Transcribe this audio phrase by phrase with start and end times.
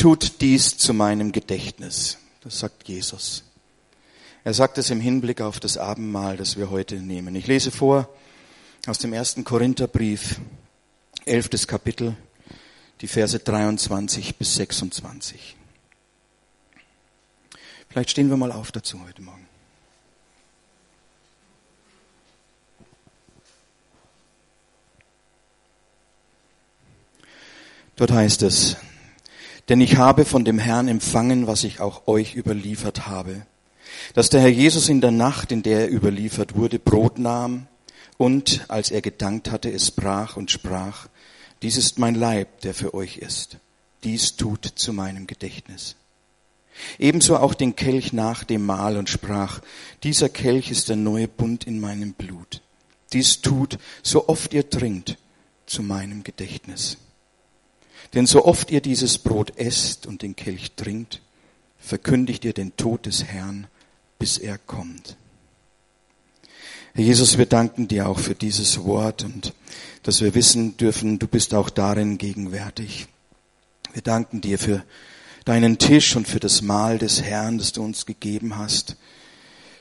[0.00, 2.16] tut dies zu meinem Gedächtnis.
[2.40, 3.44] Das sagt Jesus.
[4.44, 7.36] Er sagt es im Hinblick auf das Abendmahl, das wir heute nehmen.
[7.36, 8.08] Ich lese vor
[8.86, 10.40] aus dem ersten Korintherbrief,
[11.26, 12.16] elftes Kapitel,
[13.02, 15.56] die Verse 23 bis 26.
[17.90, 19.46] Vielleicht stehen wir mal auf dazu heute Morgen.
[27.96, 28.78] Dort heißt es,
[29.70, 33.46] denn ich habe von dem Herrn empfangen, was ich auch euch überliefert habe,
[34.14, 37.68] dass der Herr Jesus in der Nacht, in der er überliefert wurde, Brot nahm
[38.18, 41.06] und, als er gedankt hatte, es brach und sprach,
[41.62, 43.58] dies ist mein Leib, der für euch ist.
[44.02, 45.94] Dies tut zu meinem Gedächtnis.
[46.98, 49.60] Ebenso auch den Kelch nach dem Mahl und sprach,
[50.02, 52.60] dieser Kelch ist der neue Bund in meinem Blut.
[53.12, 55.16] Dies tut, so oft ihr trinkt,
[55.66, 56.96] zu meinem Gedächtnis.
[58.14, 61.20] Denn so oft ihr dieses Brot esst und den Kelch trinkt,
[61.78, 63.66] verkündigt ihr den Tod des Herrn,
[64.18, 65.16] bis er kommt.
[66.92, 69.54] Herr Jesus, wir danken dir auch für dieses Wort und
[70.02, 73.06] dass wir wissen dürfen, du bist auch darin gegenwärtig.
[73.92, 74.84] Wir danken dir für
[75.44, 78.96] deinen Tisch und für das Mahl des Herrn, das du uns gegeben hast,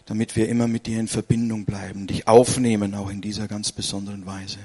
[0.05, 4.25] damit wir immer mit dir in Verbindung bleiben, dich aufnehmen, auch in dieser ganz besonderen
[4.25, 4.59] Weise.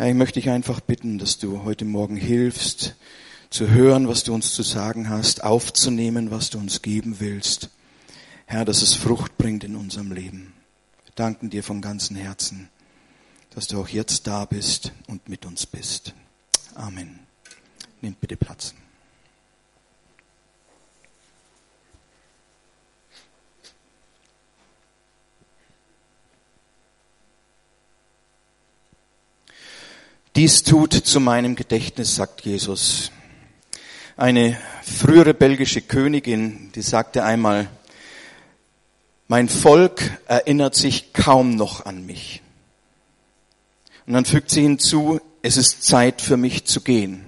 [0.00, 2.94] Herr, ich möchte dich einfach bitten, dass du heute Morgen hilfst,
[3.50, 7.68] zu hören, was du uns zu sagen hast, aufzunehmen, was du uns geben willst.
[8.46, 10.54] Herr, dass es Frucht bringt in unserem Leben.
[11.04, 12.70] Wir danken dir von ganzem Herzen,
[13.50, 16.14] dass du auch jetzt da bist und mit uns bist.
[16.74, 17.18] Amen.
[18.00, 18.72] Nehmt bitte Platz.
[30.36, 33.10] Dies tut zu meinem Gedächtnis, sagt Jesus.
[34.16, 37.68] Eine frühere belgische Königin, die sagte einmal,
[39.26, 42.42] mein Volk erinnert sich kaum noch an mich.
[44.06, 47.24] Und dann fügt sie hinzu, es ist Zeit für mich zu gehen.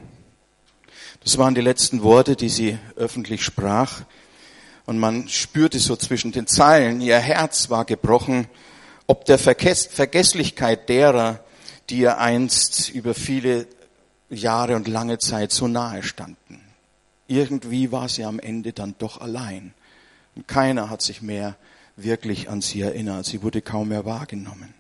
[1.25, 4.03] Das waren die letzten Worte, die sie öffentlich sprach.
[4.87, 8.47] Und man spürte so zwischen den Zeilen, ihr Herz war gebrochen,
[9.09, 11.45] ob der Vergesslichkeit derer,
[11.93, 13.67] die ihr einst über viele
[14.31, 16.59] Jahre und lange Zeit so nahe standen.
[17.29, 19.75] Irgendwie war sie am Ende dann doch allein.
[20.35, 21.55] Und keiner hat sich mehr
[21.97, 23.27] wirklich an sie erinnert.
[23.27, 24.73] Sie wurde kaum mehr wahrgenommen.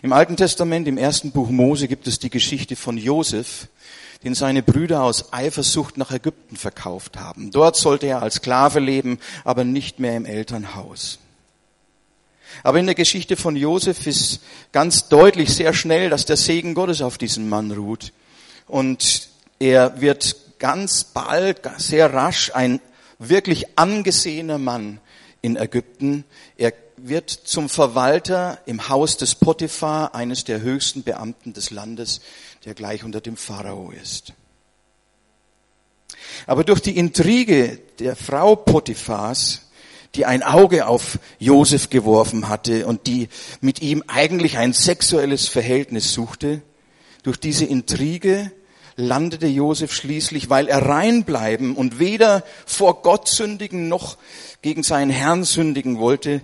[0.00, 3.68] Im Alten Testament, im ersten Buch Mose, gibt es die Geschichte von Josef,
[4.24, 7.50] den seine Brüder aus Eifersucht nach Ägypten verkauft haben.
[7.50, 11.18] Dort sollte er als Sklave leben, aber nicht mehr im Elternhaus.
[12.62, 14.40] Aber in der Geschichte von Josef ist
[14.72, 18.12] ganz deutlich sehr schnell, dass der Segen Gottes auf diesen Mann ruht.
[18.66, 22.80] Und er wird ganz bald, sehr rasch ein
[23.18, 25.00] wirklich angesehener Mann
[25.40, 26.24] in Ägypten.
[26.56, 32.20] Er wird zum Verwalter im Haus des Potiphar, eines der höchsten Beamten des Landes,
[32.64, 34.32] der gleich unter dem Pharao ist.
[36.46, 39.62] Aber durch die Intrige der Frau Potiphars
[40.14, 43.28] die ein Auge auf Josef geworfen hatte und die
[43.60, 46.62] mit ihm eigentlich ein sexuelles Verhältnis suchte.
[47.22, 48.52] Durch diese Intrige
[48.96, 54.18] landete Josef schließlich, weil er reinbleiben und weder vor Gott sündigen noch
[54.60, 56.42] gegen seinen Herrn sündigen wollte,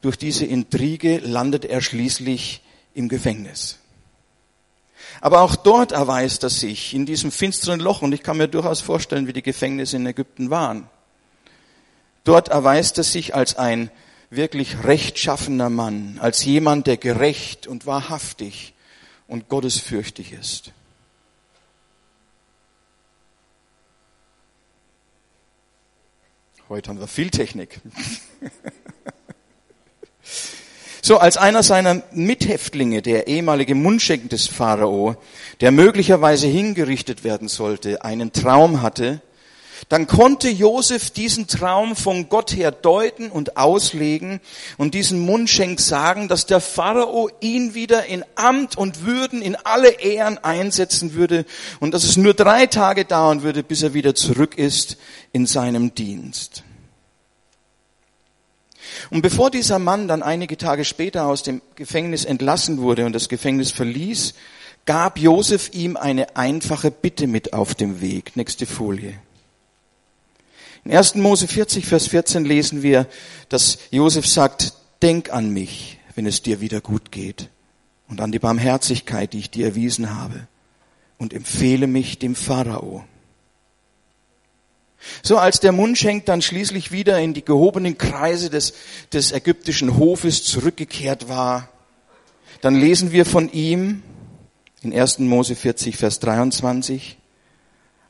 [0.00, 2.62] durch diese Intrige landete er schließlich
[2.94, 3.78] im Gefängnis.
[5.20, 8.80] Aber auch dort erweist er sich in diesem finsteren Loch, und ich kann mir durchaus
[8.80, 10.88] vorstellen, wie die Gefängnisse in Ägypten waren.
[12.26, 13.88] Dort erweist er sich als ein
[14.30, 18.74] wirklich rechtschaffener Mann, als jemand, der gerecht und wahrhaftig
[19.28, 20.72] und gottesfürchtig ist.
[26.68, 27.80] Heute haben wir viel Technik.
[31.02, 35.14] So, als einer seiner Mithäftlinge, der ehemalige Mundschenk des Pharao,
[35.60, 39.20] der möglicherweise hingerichtet werden sollte, einen Traum hatte,
[39.88, 44.40] dann konnte Josef diesen Traum von Gott her deuten und auslegen
[44.78, 50.00] und diesen Mundschenk sagen, dass der Pharao ihn wieder in Amt und Würden, in alle
[50.00, 51.44] Ehren einsetzen würde
[51.80, 54.96] und dass es nur drei Tage dauern würde, bis er wieder zurück ist
[55.32, 56.64] in seinem Dienst.
[59.10, 63.28] Und bevor dieser Mann dann einige Tage später aus dem Gefängnis entlassen wurde und das
[63.28, 64.34] Gefängnis verließ,
[64.84, 68.36] gab Josef ihm eine einfache Bitte mit auf dem Weg.
[68.36, 69.14] Nächste Folie.
[70.86, 71.16] In 1.
[71.16, 73.08] Mose 40, Vers 14 lesen wir,
[73.48, 74.72] dass Josef sagt,
[75.02, 77.48] denk an mich, wenn es dir wieder gut geht
[78.06, 80.46] und an die Barmherzigkeit, die ich dir erwiesen habe
[81.18, 83.04] und empfehle mich dem Pharao.
[85.24, 88.72] So als der Mundschenk dann schließlich wieder in die gehobenen Kreise des,
[89.12, 91.68] des ägyptischen Hofes zurückgekehrt war,
[92.60, 94.04] dann lesen wir von ihm
[94.82, 95.18] in 1.
[95.18, 97.18] Mose 40, Vers 23,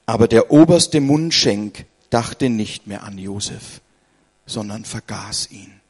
[0.04, 3.82] aber der oberste Mundschenk dachte nicht mehr an Josef,
[4.46, 5.82] sondern vergaß ihn.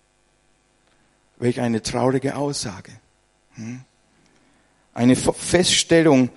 [1.37, 2.91] Welch eine traurige Aussage.
[3.55, 3.83] Hm?
[4.93, 6.31] Eine Feststellung,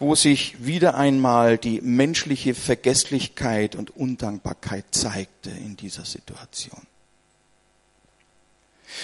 [0.00, 6.82] wo sich wieder einmal die menschliche Vergesslichkeit und Undankbarkeit zeigte in dieser Situation.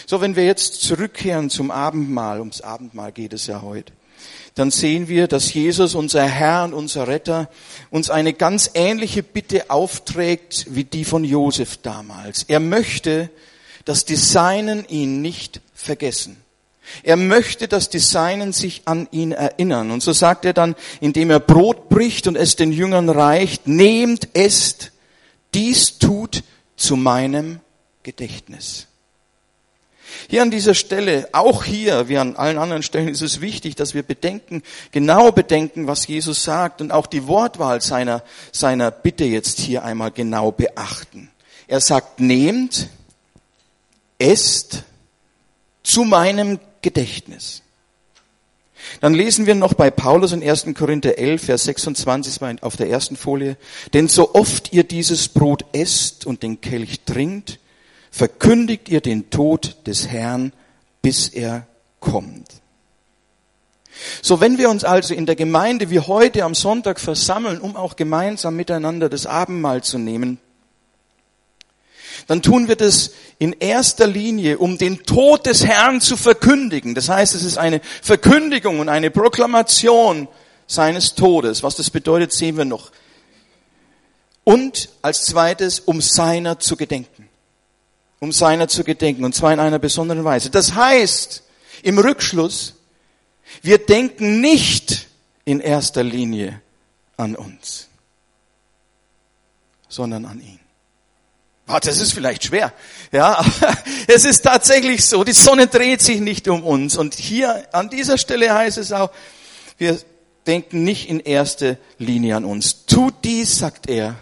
[0.06, 3.92] So, wenn wir jetzt zurückkehren zum Abendmahl, ums Abendmahl geht es ja heute,
[4.54, 7.48] dann sehen wir, dass Jesus, unser Herr und unser Retter,
[7.90, 12.42] uns eine ganz ähnliche Bitte aufträgt wie die von Josef damals.
[12.44, 13.30] Er möchte,
[13.84, 16.36] dass die Seinen ihn nicht vergessen.
[17.02, 19.90] Er möchte, dass die Seinen sich an ihn erinnern.
[19.90, 24.28] Und so sagt er dann, indem er Brot bricht und es den Jüngern reicht, nehmt,
[24.34, 24.92] esst,
[25.54, 26.42] dies tut
[26.76, 27.60] zu meinem
[28.02, 28.88] Gedächtnis.
[30.28, 33.94] Hier an dieser Stelle, auch hier, wie an allen anderen Stellen, ist es wichtig, dass
[33.94, 39.58] wir bedenken, genau bedenken, was Jesus sagt und auch die Wortwahl seiner, seiner Bitte jetzt
[39.60, 41.30] hier einmal genau beachten.
[41.66, 42.88] Er sagt, nehmt,
[44.18, 44.84] esst
[45.82, 47.62] zu meinem Gedächtnis.
[49.00, 50.66] Dann lesen wir noch bei Paulus in 1.
[50.74, 53.56] Korinther 11, Vers 26 auf der ersten Folie.
[53.94, 57.58] Denn so oft ihr dieses Brot esst und den Kelch trinkt,
[58.12, 60.52] verkündigt ihr den Tod des Herrn,
[61.00, 61.66] bis er
[61.98, 62.48] kommt.
[64.20, 67.96] So, wenn wir uns also in der Gemeinde wie heute am Sonntag versammeln, um auch
[67.96, 70.38] gemeinsam miteinander das Abendmahl zu nehmen,
[72.26, 76.94] dann tun wir das in erster Linie, um den Tod des Herrn zu verkündigen.
[76.94, 80.28] Das heißt, es ist eine Verkündigung und eine Proklamation
[80.66, 81.62] seines Todes.
[81.62, 82.92] Was das bedeutet, sehen wir noch.
[84.44, 87.11] Und als zweites, um seiner zu gedenken.
[88.22, 89.24] Um seiner zu gedenken.
[89.24, 90.48] Und zwar in einer besonderen Weise.
[90.48, 91.42] Das heißt,
[91.82, 92.74] im Rückschluss,
[93.62, 95.08] wir denken nicht
[95.44, 96.62] in erster Linie
[97.16, 97.88] an uns,
[99.88, 100.60] sondern an ihn.
[101.66, 102.72] Oh, das ist vielleicht schwer.
[103.10, 103.76] Ja, aber
[104.06, 105.24] es ist tatsächlich so.
[105.24, 106.96] Die Sonne dreht sich nicht um uns.
[106.96, 109.10] Und hier an dieser Stelle heißt es auch,
[109.78, 109.98] wir
[110.46, 112.86] denken nicht in erster Linie an uns.
[112.86, 114.14] Tut dies, sagt er,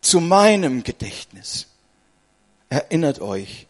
[0.00, 1.68] zu meinem Gedächtnis.
[2.72, 3.66] Erinnert euch.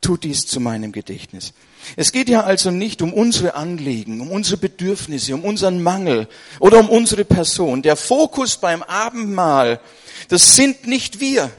[0.00, 1.52] Tut dies zu meinem Gedächtnis.
[1.96, 6.28] Es geht ja also nicht um unsere Anliegen, um unsere Bedürfnisse, um unseren Mangel
[6.58, 7.82] oder um unsere Person.
[7.82, 9.80] Der Fokus beim Abendmahl
[10.28, 11.50] das sind nicht wir,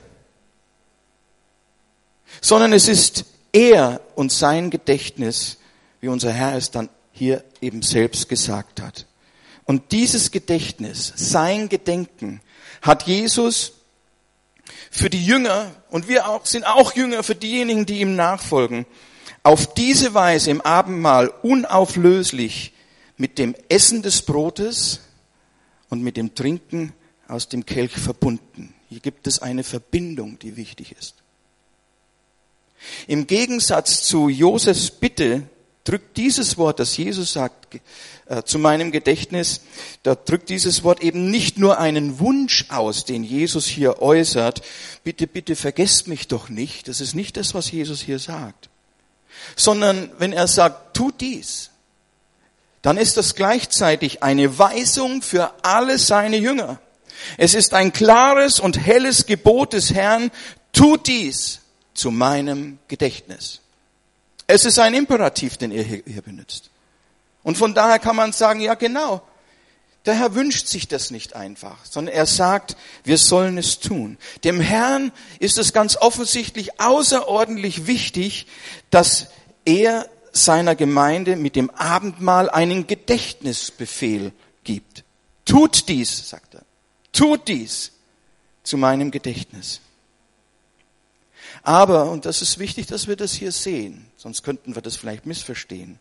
[2.41, 5.57] sondern es ist er und sein Gedächtnis,
[6.01, 9.05] wie unser Herr es dann hier eben selbst gesagt hat.
[9.65, 12.41] Und dieses Gedächtnis, sein Gedenken,
[12.81, 13.73] hat Jesus
[14.93, 18.85] für die Jünger, und wir auch, sind auch Jünger für diejenigen, die ihm nachfolgen,
[19.41, 22.73] auf diese Weise im Abendmahl unauflöslich
[23.17, 25.01] mit dem Essen des Brotes
[25.89, 26.93] und mit dem Trinken
[27.27, 28.75] aus dem Kelch verbunden.
[28.87, 31.15] Hier gibt es eine Verbindung, die wichtig ist.
[33.07, 35.41] Im Gegensatz zu Josefs Bitte
[35.83, 37.79] drückt dieses Wort, das Jesus sagt,
[38.27, 39.61] äh, zu meinem Gedächtnis,
[40.03, 44.61] da drückt dieses Wort eben nicht nur einen Wunsch aus, den Jesus hier äußert,
[45.03, 48.69] bitte, bitte vergesst mich doch nicht, das ist nicht das, was Jesus hier sagt,
[49.55, 51.69] sondern wenn er sagt, tut dies,
[52.81, 56.79] dann ist das gleichzeitig eine Weisung für alle seine Jünger.
[57.37, 60.31] Es ist ein klares und helles Gebot des Herrn,
[60.73, 61.61] tut dies
[61.93, 63.62] zu meinem Gedächtnis.
[64.47, 66.69] Es ist ein Imperativ, den er hier, benutzt.
[67.43, 69.21] Und von daher kann man sagen, ja genau,
[70.05, 74.17] der Herr wünscht sich das nicht einfach, sondern er sagt, wir sollen es tun.
[74.43, 78.47] Dem Herrn ist es ganz offensichtlich außerordentlich wichtig,
[78.89, 79.27] dass
[79.63, 84.33] er seiner Gemeinde mit dem Abendmahl einen Gedächtnisbefehl
[84.63, 85.03] gibt.
[85.45, 86.63] Tut dies, sagt er.
[87.13, 87.91] Tut dies
[88.63, 89.79] zu meinem Gedächtnis.
[91.61, 95.25] Aber, und das ist wichtig, dass wir das hier sehen, sonst könnten wir das vielleicht
[95.25, 95.99] missverstehen.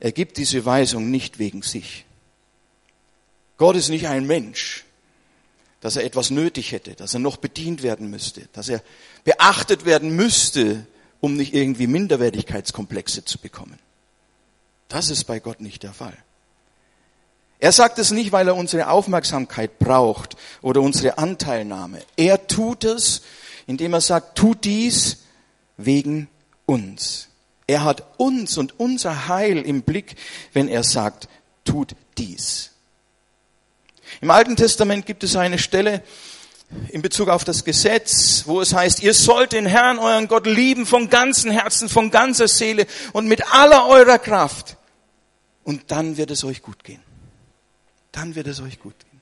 [0.00, 2.06] Er gibt diese Weisung nicht wegen sich.
[3.58, 4.86] Gott ist nicht ein Mensch,
[5.82, 8.82] dass er etwas nötig hätte, dass er noch bedient werden müsste, dass er
[9.24, 10.86] beachtet werden müsste,
[11.20, 13.78] um nicht irgendwie Minderwertigkeitskomplexe zu bekommen.
[14.88, 16.16] Das ist bei Gott nicht der Fall.
[17.58, 22.00] Er sagt es nicht, weil er unsere Aufmerksamkeit braucht oder unsere Anteilnahme.
[22.16, 23.20] Er tut es,
[23.66, 25.18] indem er sagt, tut dies
[25.76, 26.28] wegen
[26.66, 27.28] uns.
[27.66, 30.16] Er hat uns und unser Heil im Blick,
[30.52, 31.28] wenn er sagt,
[31.64, 32.70] tut dies.
[34.20, 36.02] Im Alten Testament gibt es eine Stelle
[36.88, 40.86] in Bezug auf das Gesetz, wo es heißt, ihr sollt den Herrn, euren Gott lieben
[40.86, 44.76] von ganzem Herzen, von ganzer Seele und mit aller eurer Kraft.
[45.62, 47.00] Und dann wird es euch gut gehen.
[48.12, 49.20] Dann wird es euch gut gehen.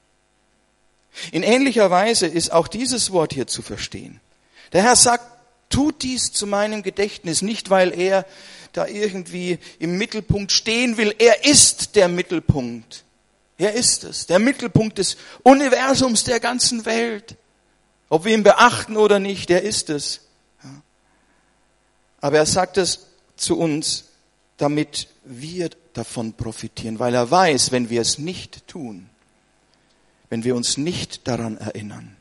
[1.30, 4.20] In ähnlicher Weise ist auch dieses Wort hier zu verstehen.
[4.72, 5.24] Der Herr sagt,
[5.72, 8.26] tut dies zu meinem Gedächtnis, nicht weil er
[8.72, 11.14] da irgendwie im Mittelpunkt stehen will.
[11.18, 13.04] Er ist der Mittelpunkt.
[13.58, 17.36] Er ist es, der Mittelpunkt des Universums der ganzen Welt.
[18.08, 20.20] Ob wir ihn beachten oder nicht, er ist es.
[22.20, 24.04] Aber er sagt es zu uns,
[24.56, 29.08] damit wir davon profitieren, weil er weiß, wenn wir es nicht tun,
[30.28, 32.16] wenn wir uns nicht daran erinnern,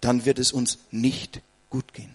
[0.00, 1.40] dann wird es uns nicht
[1.70, 2.14] gut gehen.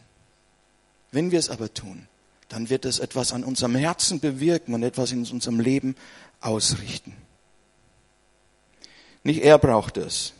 [1.13, 2.07] Wenn wir es aber tun,
[2.49, 5.95] dann wird es etwas an unserem Herzen bewirken und etwas in unserem Leben
[6.41, 7.15] ausrichten.
[9.23, 10.33] Nicht er braucht es,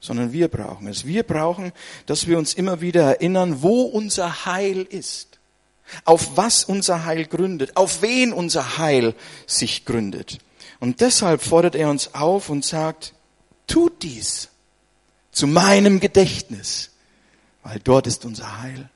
[0.00, 1.06] sondern wir brauchen es.
[1.06, 1.72] Wir brauchen,
[2.06, 5.40] dass wir uns immer wieder erinnern, wo unser Heil ist,
[6.04, 9.12] auf was unser Heil gründet, auf wen unser Heil
[9.46, 10.38] sich gründet.
[10.78, 13.12] Und deshalb fordert er uns auf und sagt,
[13.66, 14.50] tut dies
[15.32, 16.90] zu meinem Gedächtnis,
[17.64, 18.88] weil dort ist unser Heil.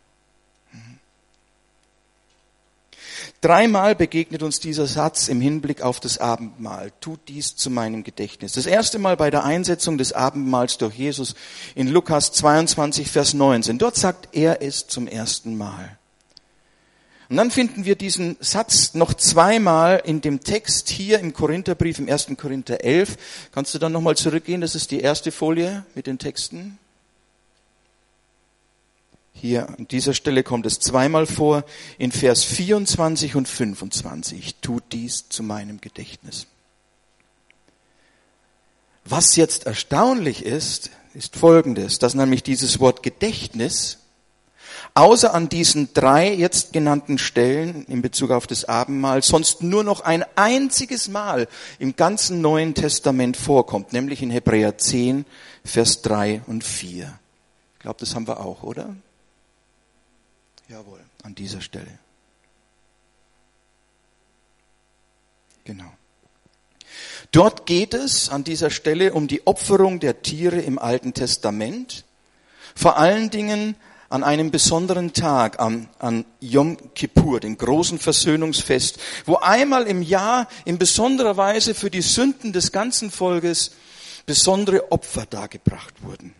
[3.41, 6.93] Dreimal begegnet uns dieser Satz im Hinblick auf das Abendmahl.
[7.01, 8.53] Tut dies zu meinem Gedächtnis.
[8.53, 11.35] Das erste Mal bei der Einsetzung des Abendmahls durch Jesus
[11.75, 13.79] in Lukas 22, Vers 19.
[13.79, 15.97] Dort sagt er es zum ersten Mal.
[17.31, 22.11] Und dann finden wir diesen Satz noch zweimal in dem Text hier im Korintherbrief, im
[22.11, 22.33] 1.
[22.37, 23.17] Korinther 11.
[23.53, 24.61] Kannst du dann nochmal zurückgehen?
[24.61, 26.80] Das ist die erste Folie mit den Texten.
[29.41, 31.65] Hier an dieser Stelle kommt es zweimal vor,
[31.97, 34.57] in Vers 24 und 25.
[34.61, 36.47] Tut dies zu meinem Gedächtnis.
[39.07, 43.97] Was jetzt erstaunlich ist, ist Folgendes, dass nämlich dieses Wort Gedächtnis
[44.93, 50.03] außer an diesen drei jetzt genannten Stellen in Bezug auf das Abendmahl sonst nur noch
[50.03, 55.25] ein einziges Mal im ganzen Neuen Testament vorkommt, nämlich in Hebräer 10,
[55.65, 57.19] Vers 3 und 4.
[57.75, 58.95] Ich glaube, das haben wir auch, oder?
[60.71, 61.99] Jawohl, an dieser Stelle.
[65.65, 65.93] Genau.
[67.33, 72.05] Dort geht es an dieser Stelle um die Opferung der Tiere im Alten Testament,
[72.77, 73.75] vor allen Dingen
[74.11, 80.47] an einem besonderen Tag, an, an Yom Kippur, dem großen Versöhnungsfest, wo einmal im Jahr
[80.65, 83.73] in besonderer Weise für die Sünden des ganzen Volkes
[84.25, 86.33] besondere Opfer dargebracht wurden.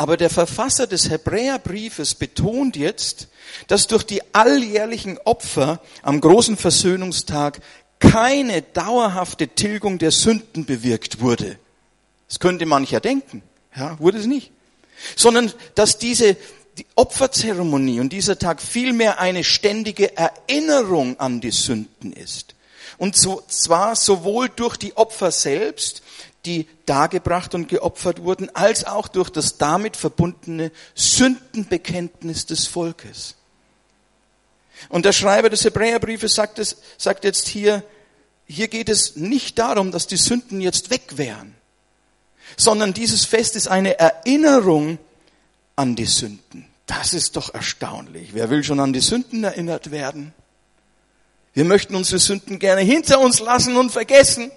[0.00, 3.28] Aber der Verfasser des Hebräerbriefes betont jetzt,
[3.66, 7.60] dass durch die alljährlichen Opfer am großen Versöhnungstag
[7.98, 11.58] keine dauerhafte Tilgung der Sünden bewirkt wurde.
[12.28, 13.42] Das könnte mancher denken.
[13.76, 14.52] Ja, wurde es nicht.
[15.16, 16.34] Sondern, dass diese
[16.78, 22.54] die Opferzeremonie und dieser Tag vielmehr eine ständige Erinnerung an die Sünden ist.
[22.96, 26.02] Und zwar sowohl durch die Opfer selbst,
[26.46, 33.36] die dargebracht und geopfert wurden, als auch durch das damit verbundene Sündenbekenntnis des Volkes.
[34.88, 37.84] Und der Schreiber des Hebräerbriefes sagt, es, sagt jetzt hier,
[38.46, 41.54] hier geht es nicht darum, dass die Sünden jetzt weg wären,
[42.56, 44.98] sondern dieses Fest ist eine Erinnerung
[45.76, 46.66] an die Sünden.
[46.86, 48.30] Das ist doch erstaunlich.
[48.32, 50.34] Wer will schon an die Sünden erinnert werden?
[51.52, 54.50] Wir möchten unsere Sünden gerne hinter uns lassen und vergessen.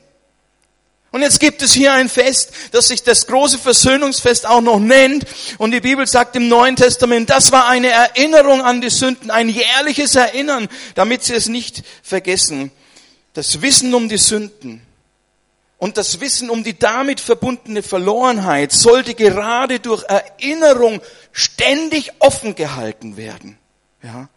[1.13, 5.25] Und jetzt gibt es hier ein Fest, das sich das große Versöhnungsfest auch noch nennt.
[5.59, 9.47] Und die Bibel sagt im Neuen Testament, das war eine Erinnerung an die Sünden, ein
[9.47, 12.71] jährliches Erinnern, damit sie es nicht vergessen.
[13.33, 14.81] Das Wissen um die Sünden
[15.77, 20.99] und das Wissen um die damit verbundene Verlorenheit sollte gerade durch Erinnerung
[21.31, 23.59] ständig offen gehalten werden.
[24.01, 24.29] Ja.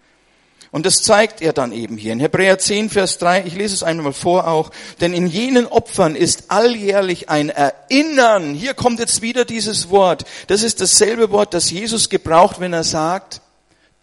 [0.77, 3.45] Und das zeigt er dann eben hier in Hebräer 10, Vers 3.
[3.47, 4.71] Ich lese es einmal vor auch.
[5.01, 8.53] Denn in jenen Opfern ist alljährlich ein Erinnern.
[8.53, 10.27] Hier kommt jetzt wieder dieses Wort.
[10.49, 13.41] Das ist dasselbe Wort, das Jesus gebraucht, wenn er sagt,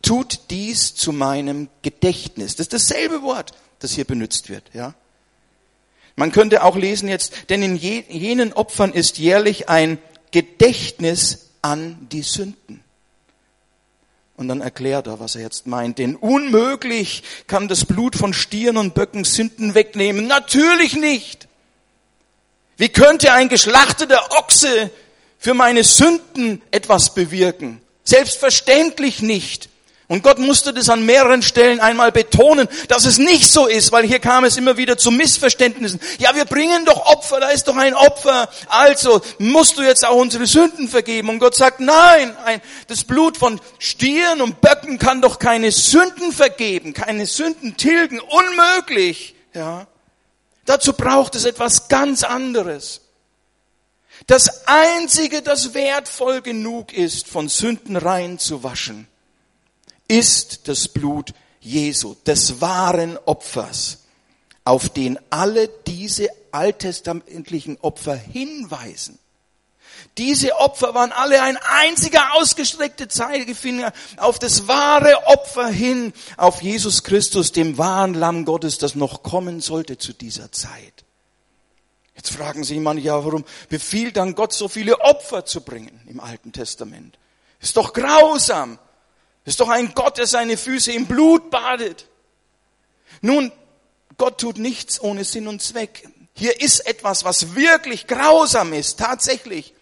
[0.01, 2.55] tut dies zu meinem Gedächtnis.
[2.55, 4.95] Das ist dasselbe Wort, das hier benutzt wird, ja.
[6.15, 9.99] Man könnte auch lesen jetzt, denn in jenen Opfern ist jährlich ein
[10.31, 12.82] Gedächtnis an die Sünden.
[14.35, 15.99] Und dann erklärt er, was er jetzt meint.
[15.99, 20.27] Denn unmöglich kann das Blut von Stieren und Böcken Sünden wegnehmen.
[20.27, 21.47] Natürlich nicht.
[22.77, 24.89] Wie könnte ein geschlachteter Ochse
[25.37, 27.81] für meine Sünden etwas bewirken?
[28.03, 29.69] Selbstverständlich nicht.
[30.13, 34.05] Und Gott musste das an mehreren Stellen einmal betonen, dass es nicht so ist, weil
[34.05, 35.99] hier kam es immer wieder zu Missverständnissen.
[36.19, 38.47] Ja, wir bringen doch Opfer, da ist doch ein Opfer.
[38.67, 41.29] Also musst du jetzt auch unsere Sünden vergeben.
[41.29, 46.31] Und Gott sagt, nein, ein, das Blut von Stieren und Böcken kann doch keine Sünden
[46.31, 48.19] vergeben, keine Sünden tilgen.
[48.19, 49.33] Unmöglich.
[49.55, 49.87] Ja.
[50.65, 53.01] Dazu braucht es etwas ganz anderes.
[54.27, 59.07] Das einzige, das wertvoll genug ist, von Sünden rein zu waschen,
[60.07, 63.99] ist das Blut Jesu, des wahren Opfers,
[64.65, 69.17] auf den alle diese alttestamentlichen Opfer hinweisen.
[70.17, 77.03] Diese Opfer waren alle ein einziger ausgestreckter Zeigefinger auf das wahre Opfer hin, auf Jesus
[77.03, 81.03] Christus, dem wahren Lamm Gottes, das noch kommen sollte zu dieser Zeit.
[82.15, 86.19] Jetzt fragen Sie manche, ja, warum befiehlt dann Gott so viele Opfer zu bringen im
[86.19, 87.17] Alten Testament?
[87.59, 88.77] Ist doch grausam.
[89.45, 92.07] Ist doch ein Gott, der seine Füße im Blut badet.
[93.21, 93.51] Nun,
[94.17, 96.07] Gott tut nichts ohne Sinn und Zweck.
[96.33, 99.73] Hier ist etwas, was wirklich grausam ist, tatsächlich.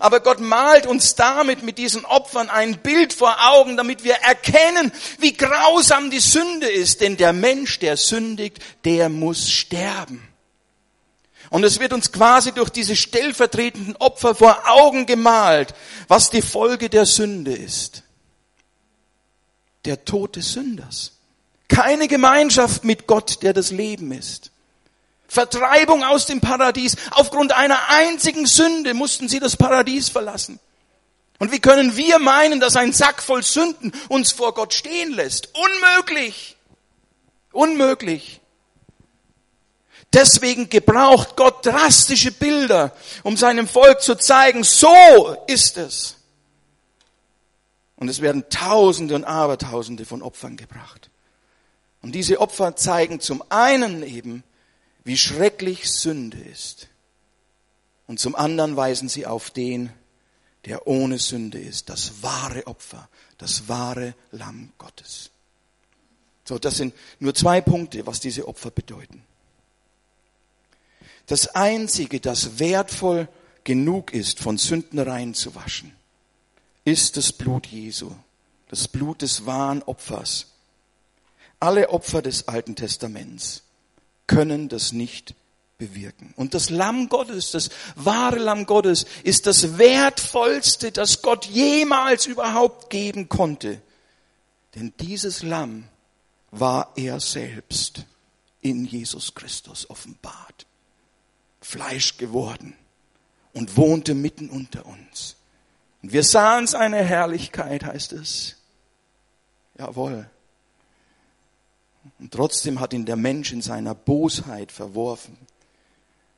[0.00, 4.92] Aber Gott malt uns damit mit diesen Opfern ein Bild vor Augen, damit wir erkennen,
[5.18, 7.00] wie grausam die Sünde ist.
[7.00, 10.28] Denn der Mensch, der sündigt, der muss sterben.
[11.50, 15.74] Und es wird uns quasi durch diese stellvertretenden Opfer vor Augen gemalt,
[16.06, 18.02] was die Folge der Sünde ist.
[19.84, 21.12] Der Tod des Sünders.
[21.68, 24.50] Keine Gemeinschaft mit Gott, der das Leben ist.
[25.28, 26.96] Vertreibung aus dem Paradies.
[27.10, 30.58] Aufgrund einer einzigen Sünde mussten sie das Paradies verlassen.
[31.38, 35.50] Und wie können wir meinen, dass ein Sack voll Sünden uns vor Gott stehen lässt?
[35.54, 36.56] Unmöglich.
[37.52, 38.40] Unmöglich.
[40.12, 42.92] Deswegen gebraucht Gott drastische Bilder,
[43.22, 46.16] um seinem Volk zu zeigen, so ist es.
[47.98, 51.10] Und es werden Tausende und Abertausende von Opfern gebracht.
[52.00, 54.44] Und diese Opfer zeigen zum einen eben,
[55.02, 56.88] wie schrecklich Sünde ist.
[58.06, 59.92] Und zum anderen weisen sie auf den,
[60.64, 65.30] der ohne Sünde ist, das wahre Opfer, das wahre Lamm Gottes.
[66.44, 69.24] So, das sind nur zwei Punkte, was diese Opfer bedeuten.
[71.26, 73.28] Das Einzige, das wertvoll
[73.64, 75.97] genug ist, von Sünden reinzuwaschen,
[76.88, 78.10] ist das Blut Jesu,
[78.68, 80.46] das Blut des wahren Opfers.
[81.60, 83.62] Alle Opfer des Alten Testaments
[84.26, 85.34] können das nicht
[85.76, 86.32] bewirken.
[86.36, 92.90] Und das Lamm Gottes, das wahre Lamm Gottes, ist das wertvollste, das Gott jemals überhaupt
[92.90, 93.82] geben konnte.
[94.74, 95.88] Denn dieses Lamm
[96.50, 98.06] war er selbst
[98.60, 100.66] in Jesus Christus offenbart.
[101.60, 102.74] Fleisch geworden
[103.52, 105.37] und wohnte mitten unter uns.
[106.08, 108.56] Und wir sahen seine Herrlichkeit, heißt es.
[109.78, 110.30] Jawohl.
[112.18, 115.36] Und trotzdem hat ihn der Mensch in seiner Bosheit verworfen,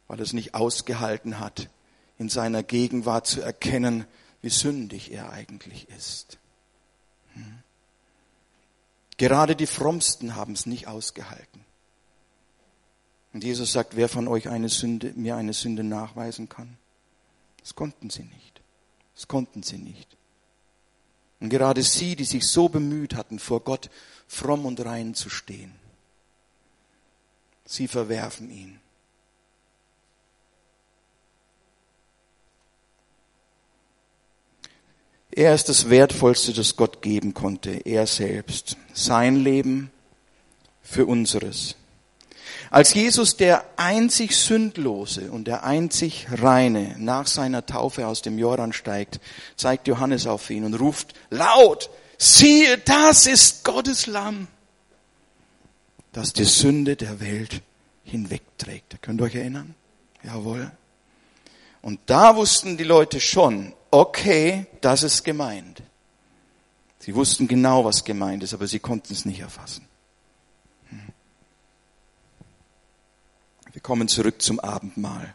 [0.08, 1.68] weil er es nicht ausgehalten hat,
[2.18, 4.06] in seiner Gegenwart zu erkennen,
[4.42, 6.40] wie sündig er eigentlich ist.
[7.34, 7.60] Hm.
[9.18, 11.64] Gerade die Frommsten haben es nicht ausgehalten.
[13.32, 16.76] Und Jesus sagt, wer von euch eine Sünde, mir eine Sünde nachweisen kann?
[17.60, 18.49] Das konnten sie nicht.
[19.20, 20.16] Das konnten sie nicht.
[21.40, 23.90] Und gerade sie, die sich so bemüht hatten, vor Gott
[24.26, 25.74] fromm und rein zu stehen,
[27.66, 28.80] sie verwerfen ihn.
[35.30, 38.78] Er ist das Wertvollste, das Gott geben konnte, er selbst.
[38.94, 39.90] Sein Leben
[40.80, 41.76] für unseres.
[42.70, 48.72] Als Jesus der einzig Sündlose und der einzig Reine nach seiner Taufe aus dem Jordan
[48.72, 49.20] steigt,
[49.56, 54.46] zeigt Johannes auf ihn und ruft laut, siehe, das ist Gottes Lamm,
[56.12, 57.60] das die Sünde der Welt
[58.04, 59.02] hinwegträgt.
[59.02, 59.74] Könnt ihr euch erinnern?
[60.22, 60.70] Jawohl.
[61.82, 65.82] Und da wussten die Leute schon, okay, das ist gemeint.
[67.00, 69.89] Sie wussten genau, was gemeint ist, aber sie konnten es nicht erfassen.
[73.80, 75.34] Wir kommen zurück zum Abendmahl.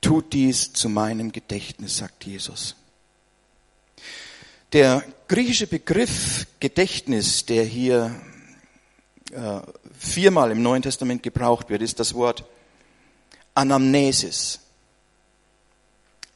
[0.00, 2.74] Tut dies zu meinem Gedächtnis, sagt Jesus.
[4.72, 8.12] Der griechische Begriff Gedächtnis, der hier
[9.30, 9.60] äh,
[9.96, 12.44] viermal im Neuen Testament gebraucht wird, ist das Wort
[13.54, 14.58] Anamnesis.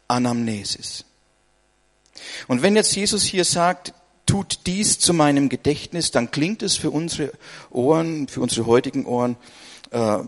[0.06, 1.04] Anamnesis.
[2.46, 3.92] Und wenn jetzt Jesus hier sagt,
[4.24, 7.32] tut dies zu meinem Gedächtnis, dann klingt es für unsere
[7.70, 9.34] Ohren, für unsere heutigen Ohren
[9.90, 10.20] äh,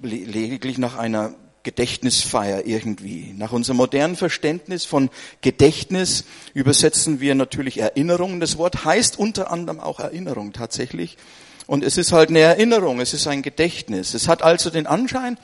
[0.00, 3.34] lediglich nach einer Gedächtnisfeier irgendwie.
[3.36, 5.10] Nach unserem modernen Verständnis von
[5.42, 8.40] Gedächtnis übersetzen wir natürlich Erinnerung.
[8.40, 11.18] Das Wort heißt unter anderem auch Erinnerung tatsächlich.
[11.66, 14.14] Und es ist halt eine Erinnerung, es ist ein Gedächtnis.
[14.14, 15.38] Es hat also den Anschein,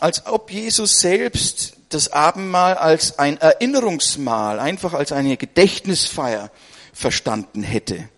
[0.00, 6.50] als ob Jesus selbst das Abendmahl als ein Erinnerungsmahl, einfach als eine Gedächtnisfeier
[6.92, 8.08] verstanden hätte.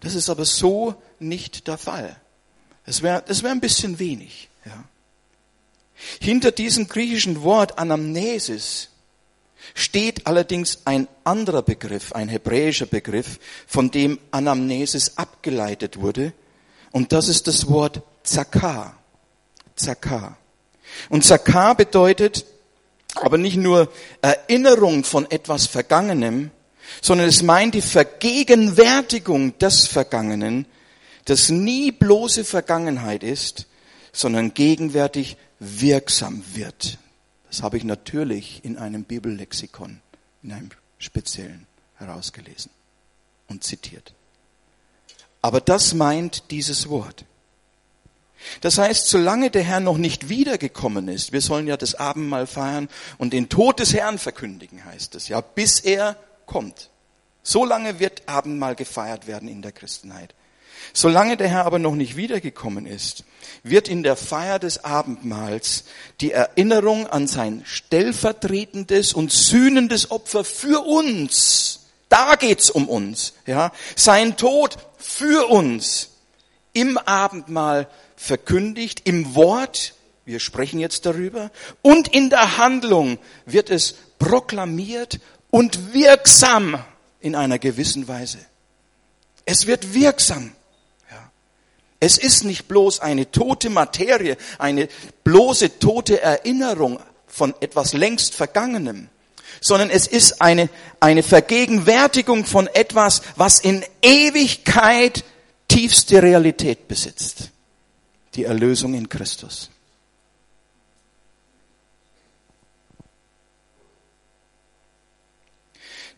[0.00, 2.16] Das ist aber so nicht der Fall.
[2.84, 4.48] Das wäre das wär ein bisschen wenig.
[4.64, 4.84] Ja.
[6.20, 8.88] Hinter diesem griechischen Wort Anamnesis
[9.74, 16.32] steht allerdings ein anderer Begriff, ein hebräischer Begriff, von dem Anamnesis abgeleitet wurde.
[16.90, 18.98] Und das ist das Wort Zakar.
[19.76, 20.36] Zakar.
[21.08, 22.44] Und Zakar bedeutet
[23.14, 26.50] aber nicht nur Erinnerung von etwas Vergangenem,
[27.00, 30.66] sondern es meint die Vergegenwärtigung des Vergangenen,
[31.24, 33.66] das nie bloße Vergangenheit ist,
[34.12, 36.98] sondern gegenwärtig wirksam wird.
[37.48, 40.00] Das habe ich natürlich in einem Bibellexikon,
[40.42, 42.70] in einem speziellen herausgelesen
[43.48, 44.12] und zitiert.
[45.40, 47.24] Aber das meint dieses Wort.
[48.60, 52.88] Das heißt, solange der Herr noch nicht wiedergekommen ist, wir sollen ja das Abendmahl feiern
[53.18, 56.90] und den Tod des Herrn verkündigen, heißt es ja, bis er kommt.
[57.44, 60.34] So lange wird Abendmahl gefeiert werden in der Christenheit.
[60.92, 63.24] Solange der Herr aber noch nicht wiedergekommen ist,
[63.62, 65.84] wird in der Feier des Abendmahls
[66.20, 73.72] die Erinnerung an sein stellvertretendes und sühnendes Opfer für uns, da geht's um uns, ja,
[73.96, 76.10] sein Tod für uns
[76.72, 83.94] im Abendmahl verkündigt, im Wort, wir sprechen jetzt darüber, und in der Handlung wird es
[84.18, 86.82] proklamiert und wirksam
[87.20, 88.38] in einer gewissen Weise.
[89.44, 90.52] Es wird wirksam.
[92.02, 94.88] Es ist nicht bloß eine tote Materie, eine
[95.22, 99.08] bloße tote Erinnerung von etwas längst Vergangenem,
[99.60, 105.22] sondern es ist eine, eine Vergegenwärtigung von etwas, was in Ewigkeit
[105.68, 107.50] tiefste Realität besitzt.
[108.34, 109.70] Die Erlösung in Christus.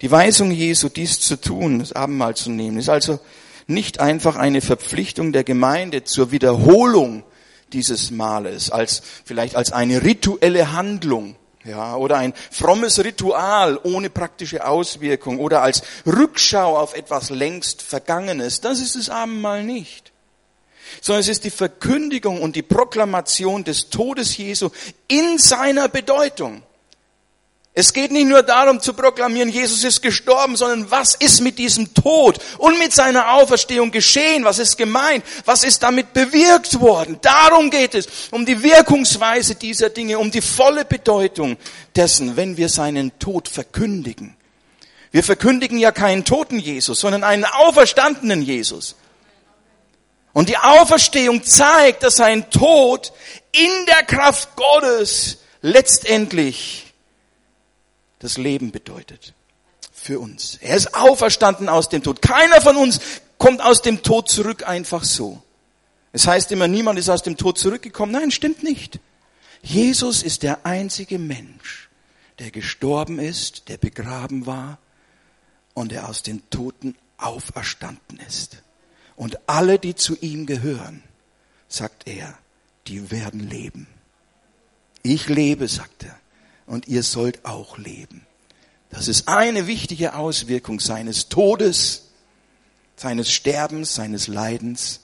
[0.01, 3.21] Die Weisung Jesu, dies zu tun, das Abendmahl zu nehmen, ist also
[3.67, 7.25] nicht einfach eine Verpflichtung der Gemeinde zur Wiederholung
[7.73, 14.67] dieses Males, als, vielleicht als eine rituelle Handlung, ja, oder ein frommes Ritual ohne praktische
[14.67, 18.61] Auswirkung oder als Rückschau auf etwas längst Vergangenes.
[18.61, 20.13] Das ist das Abendmahl nicht.
[21.01, 24.69] Sondern es ist die Verkündigung und die Proklamation des Todes Jesu
[25.09, 26.63] in seiner Bedeutung.
[27.77, 31.93] Es geht nicht nur darum zu proklamieren, Jesus ist gestorben, sondern was ist mit diesem
[31.93, 34.45] Tod und mit seiner Auferstehung geschehen?
[34.45, 35.25] Was ist gemeint?
[35.45, 37.19] Was ist damit bewirkt worden?
[37.21, 41.57] Darum geht es, um die Wirkungsweise dieser Dinge, um die volle Bedeutung
[41.97, 44.37] dessen, wenn wir seinen Tod verkündigen.
[45.11, 48.95] Wir verkündigen ja keinen toten Jesus, sondern einen auferstandenen Jesus.
[50.33, 53.13] Und die Auferstehung zeigt, dass sein Tod
[53.51, 56.84] in der Kraft Gottes letztendlich
[58.25, 59.35] das Leben bedeutet.
[59.93, 60.59] Für uns.
[60.61, 62.23] Er ist auferstanden aus dem Tod.
[62.23, 63.01] Keiner von uns
[63.39, 65.43] kommt aus dem Tod zurück einfach so.
[66.13, 68.13] Es heißt immer, niemand ist aus dem Tod zurückgekommen.
[68.13, 68.99] Nein, stimmt nicht.
[69.63, 71.91] Jesus ist der einzige Mensch,
[72.39, 74.79] der gestorben ist, der begraben war
[75.75, 78.63] und der aus den Toten auferstanden ist.
[79.17, 81.03] Und alle, die zu ihm gehören,
[81.69, 82.37] sagt er,
[82.87, 83.87] die werden leben.
[85.03, 86.19] Ich lebe, sagt er
[86.67, 88.27] und ihr sollt auch leben.
[88.91, 92.11] Das ist eine wichtige Auswirkung seines Todes,
[92.97, 95.01] seines Sterbens, seines Leidens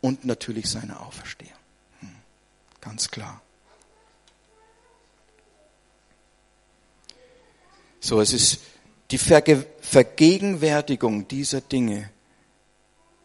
[0.00, 1.52] und natürlich seiner Auferstehung.
[2.00, 2.10] Hm,
[2.80, 3.42] ganz klar.
[8.00, 8.60] So, es ist
[9.10, 12.08] die Verge Vergegenwärtigung dieser Dinge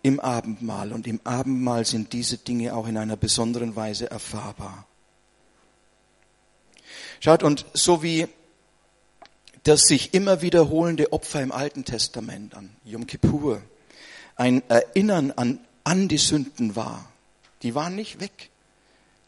[0.01, 0.91] im Abendmahl.
[0.91, 4.86] Und im Abendmahl sind diese Dinge auch in einer besonderen Weise erfahrbar.
[7.19, 8.27] Schaut, und so wie
[9.63, 13.61] das sich immer wiederholende Opfer im Alten Testament an Yom Kippur
[14.37, 17.11] ein Erinnern an, an die Sünden war,
[17.63, 18.51] die waren nicht weg.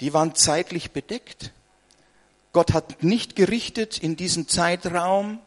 [0.02, 1.52] Die waren zeitlich bedeckt.
[2.54, 5.40] Gott hat nicht gerichtet in diesem Zeitraum,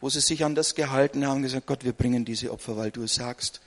[0.00, 3.04] wo sie sich an das gehalten haben, gesagt, Gott, wir bringen diese Opfer, weil du
[3.04, 3.60] es sagst.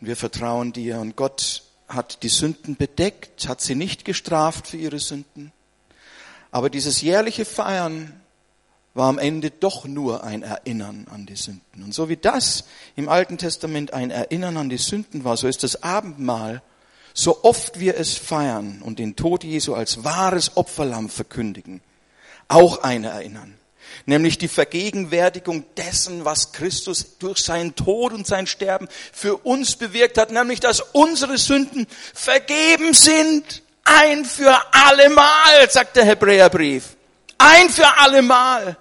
[0.00, 1.00] Und wir vertrauen dir.
[1.00, 5.52] Und Gott hat die Sünden bedeckt, hat sie nicht gestraft für ihre Sünden.
[6.50, 8.20] Aber dieses jährliche Feiern
[8.94, 11.84] war am Ende doch nur ein Erinnern an die Sünden.
[11.84, 12.64] Und so wie das
[12.96, 16.62] im Alten Testament ein Erinnern an die Sünden war, so ist das Abendmahl
[17.18, 21.80] so oft wir es feiern und den Tod Jesu als wahres Opferlamm verkündigen,
[22.46, 23.58] auch eine erinnern.
[24.06, 30.16] Nämlich die Vergegenwärtigung dessen, was Christus durch seinen Tod und sein Sterben für uns bewirkt
[30.16, 33.64] hat, nämlich dass unsere Sünden vergeben sind.
[33.88, 36.96] Ein für allemal, sagt der Hebräerbrief.
[37.38, 38.76] Ein für allemal.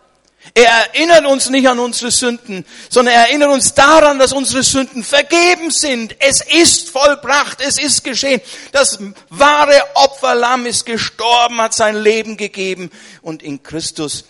[0.54, 5.04] Er erinnert uns nicht an unsere Sünden, sondern er erinnert uns daran, dass unsere Sünden
[5.04, 6.16] vergeben sind.
[6.20, 8.42] Es ist vollbracht, es ist geschehen.
[8.72, 12.92] Das wahre Opferlamm ist gestorben, hat sein Leben gegeben
[13.22, 14.26] und in Christus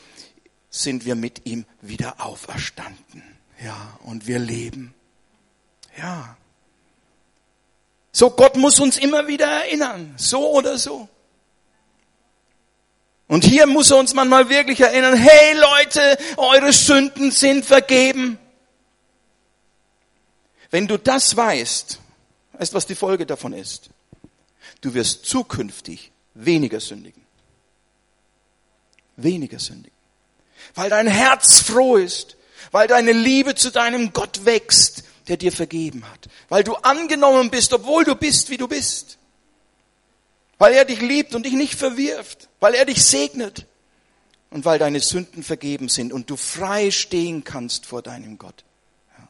[0.69, 3.23] sind wir mit ihm wieder auferstanden.
[3.63, 4.93] Ja, und wir leben.
[5.97, 6.37] Ja.
[8.17, 11.07] So, Gott muss uns immer wieder erinnern, so oder so.
[13.27, 18.39] Und hier muss er uns manchmal wirklich erinnern, hey Leute, eure Sünden sind vergeben.
[20.71, 21.99] Wenn du das weißt,
[22.53, 23.91] weißt was die Folge davon ist?
[24.81, 27.23] Du wirst zukünftig weniger sündigen.
[29.15, 29.95] Weniger sündigen.
[30.73, 32.35] Weil dein Herz froh ist,
[32.71, 37.73] weil deine Liebe zu deinem Gott wächst, der dir vergeben hat, weil du angenommen bist,
[37.73, 39.17] obwohl du bist, wie du bist
[40.57, 43.65] weil er dich liebt und dich nicht verwirft, weil er dich segnet
[44.49, 48.63] und weil deine Sünden vergeben sind und du frei stehen kannst vor deinem Gott.
[49.17, 49.27] Ja.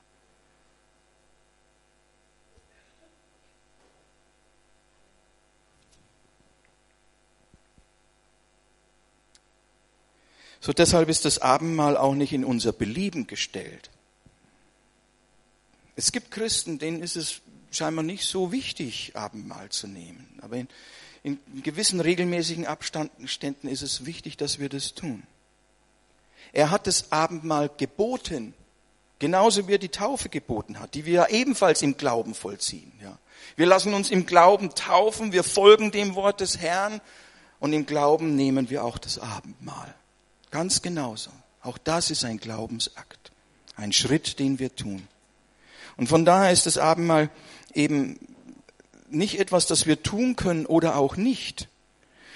[10.61, 13.89] So deshalb ist das Abendmahl auch nicht in unser Belieben gestellt.
[15.97, 20.39] Es gibt Christen, denen ist es scheinbar nicht so wichtig, Abendmahl zu nehmen.
[20.41, 20.69] Aber in,
[21.23, 25.23] in gewissen regelmäßigen Abständen ist es wichtig, dass wir das tun.
[26.53, 28.53] Er hat das Abendmahl geboten,
[29.17, 32.91] genauso wie er die Taufe geboten hat, die wir ja ebenfalls im Glauben vollziehen.
[33.01, 33.17] Ja.
[33.55, 37.01] Wir lassen uns im Glauben taufen, wir folgen dem Wort des Herrn
[37.59, 39.95] und im Glauben nehmen wir auch das Abendmahl.
[40.51, 41.31] Ganz genauso.
[41.63, 43.31] Auch das ist ein Glaubensakt,
[43.75, 45.07] ein Schritt, den wir tun.
[45.97, 47.29] Und von daher ist das Abendmahl
[47.73, 48.19] eben
[49.09, 51.69] nicht etwas, das wir tun können oder auch nicht,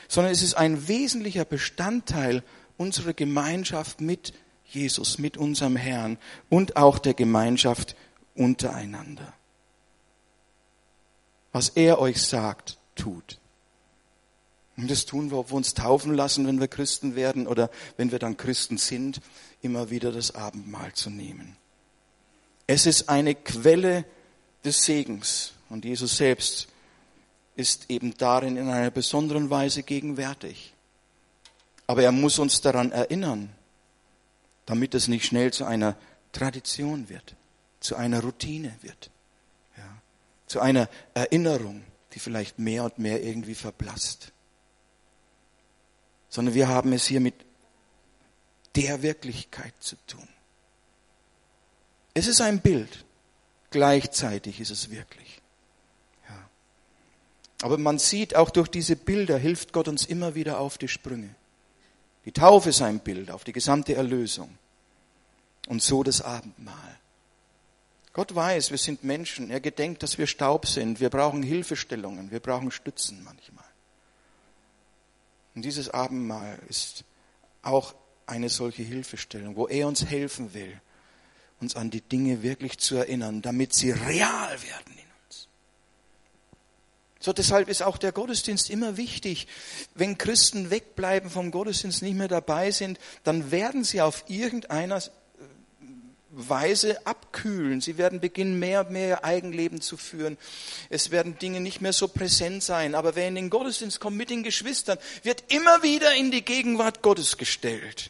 [0.08, 2.43] sondern es ist ein wesentlicher Bestandteil
[2.78, 4.34] unserer Gemeinschaft mit
[4.65, 6.17] Jesus, mit unserem Herrn
[6.50, 7.95] und auch der Gemeinschaft
[8.36, 9.34] untereinander.
[11.52, 13.39] Was er euch sagt, tut.
[14.78, 18.12] Und das tun wir, ob wir uns taufen lassen, wenn wir Christen werden oder wenn
[18.12, 19.21] wir dann Christen sind,
[19.62, 21.58] immer wieder das Abendmahl zu nehmen.
[22.73, 24.05] Es ist eine Quelle
[24.63, 26.69] des Segens und Jesus selbst
[27.57, 30.73] ist eben darin in einer besonderen Weise gegenwärtig.
[31.86, 33.49] Aber er muss uns daran erinnern,
[34.65, 35.97] damit es nicht schnell zu einer
[36.31, 37.36] Tradition wird,
[37.81, 39.12] zu einer Routine wird,
[39.75, 40.01] ja,
[40.47, 44.31] zu einer Erinnerung, die vielleicht mehr und mehr irgendwie verblasst.
[46.29, 47.36] Sondern wir haben es hier mit
[48.77, 50.29] der Wirklichkeit zu tun.
[52.13, 53.06] Es ist ein Bild,
[53.69, 55.41] gleichzeitig ist es wirklich.
[57.62, 61.36] Aber man sieht, auch durch diese Bilder hilft Gott uns immer wieder auf die Sprünge.
[62.26, 64.58] Die Taufe ist ein Bild auf die gesamte Erlösung.
[65.67, 67.00] Und so das Abendmahl.
[68.13, 69.52] Gott weiß, wir sind Menschen.
[69.52, 71.00] Er gedenkt, dass wir Staub sind.
[71.00, 72.32] Wir brauchen Hilfestellungen.
[72.32, 73.63] Wir brauchen Stützen manchmal.
[75.54, 77.04] Und dieses Abendmahl ist
[77.62, 77.93] auch
[78.26, 80.82] eine solche Hilfestellung, wo er uns helfen will,
[81.62, 85.02] uns an die Dinge wirklich zu erinnern, damit sie real werden
[87.21, 89.47] so deshalb ist auch der Gottesdienst immer wichtig.
[89.93, 95.02] Wenn Christen wegbleiben vom Gottesdienst, nicht mehr dabei sind, dann werden sie auf irgendeiner äh,
[96.32, 97.80] Weise abkühlen.
[97.80, 100.36] Sie werden beginnen, mehr und mehr ihr Eigenleben zu führen.
[100.89, 102.95] Es werden Dinge nicht mehr so präsent sein.
[102.95, 107.04] Aber wer in den Gottesdienst kommt mit den Geschwistern, wird immer wieder in die Gegenwart
[107.04, 108.10] Gottes gestellt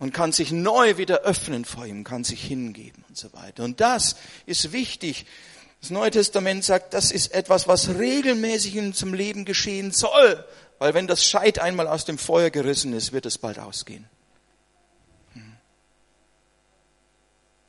[0.00, 3.62] und kann sich neu wieder öffnen vor ihm, kann sich hingeben und so weiter.
[3.62, 5.26] Und das ist wichtig,
[5.80, 10.44] das Neue Testament sagt, das ist etwas, was regelmäßig in unserem Leben geschehen soll.
[10.78, 14.08] Weil wenn das Scheit einmal aus dem Feuer gerissen ist, wird es bald ausgehen.
[15.34, 15.56] Hm.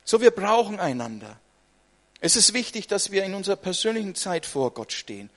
[0.04, 1.38] So, wir brauchen einander.
[2.20, 5.28] Es ist wichtig, dass wir in unserer persönlichen Zeit vor Gott stehen,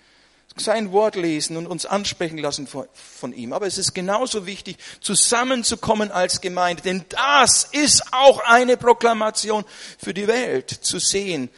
[0.58, 3.54] sein Wort lesen und uns ansprechen lassen von ihm.
[3.54, 9.66] Aber es ist genauso wichtig, zusammenzukommen als Gemeinde, denn das ist auch eine Proklamation
[9.98, 11.50] für die Welt, zu sehen,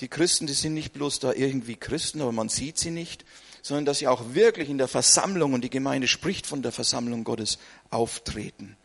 [0.00, 3.24] die Christen, die sind nicht bloß da irgendwie Christen, aber man sieht sie nicht,
[3.62, 7.24] sondern dass sie auch wirklich in der Versammlung, und die Gemeinde spricht von der Versammlung
[7.24, 7.58] Gottes,
[7.90, 8.76] auftreten.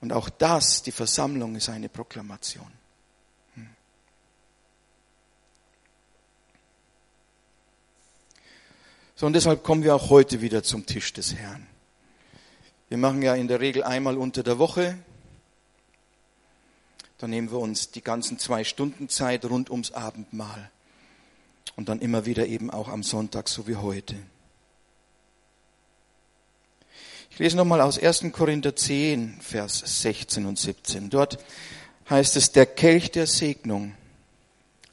[0.00, 2.70] Und auch das, die Versammlung, ist eine Proklamation.
[9.22, 11.64] So, und deshalb kommen wir auch heute wieder zum Tisch des Herrn.
[12.88, 14.98] Wir machen ja in der Regel einmal unter der Woche.
[17.18, 20.72] Dann nehmen wir uns die ganzen zwei Stunden Zeit rund ums Abendmahl.
[21.76, 24.16] Und dann immer wieder eben auch am Sonntag, so wie heute.
[27.30, 28.24] Ich lese nochmal aus 1.
[28.32, 31.10] Korinther 10, Vers 16 und 17.
[31.10, 31.38] Dort
[32.10, 33.94] heißt es, der Kelch der Segnung,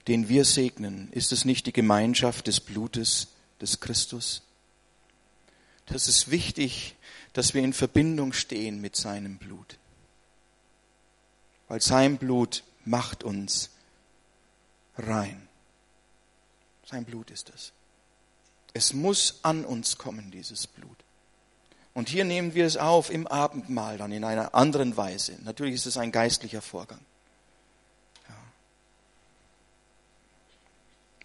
[0.08, 3.30] den wir segnen, ist es nicht die Gemeinschaft des Blutes
[3.62, 4.42] des Christus?
[5.86, 6.96] Das ist wichtig,
[7.34, 9.78] dass wir in Verbindung stehen mit seinem Blut.
[11.68, 13.70] Weil sein Blut macht uns
[14.98, 15.48] rein.
[16.86, 17.72] Sein Blut ist es.
[18.74, 20.98] Es muss an uns kommen, dieses Blut.
[21.94, 25.38] Und hier nehmen wir es auf im Abendmahl dann in einer anderen Weise.
[25.44, 27.02] Natürlich ist es ein geistlicher Vorgang.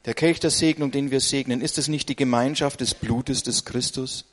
[0.05, 3.64] Der Kelch der Segnung, den wir segnen, ist es nicht die Gemeinschaft des Blutes des
[3.64, 4.27] Christus?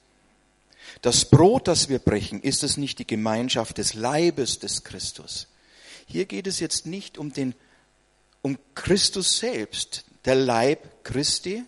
[1.02, 5.48] Das Brot, das wir brechen, ist es nicht die Gemeinschaft des Leibes des Christus?
[6.06, 7.56] Hier geht es jetzt nicht um den,
[8.42, 10.04] um Christus selbst.
[10.26, 11.64] Der Leib Christi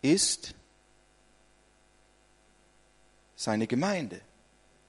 [0.00, 0.54] ist
[3.36, 4.20] seine Gemeinde.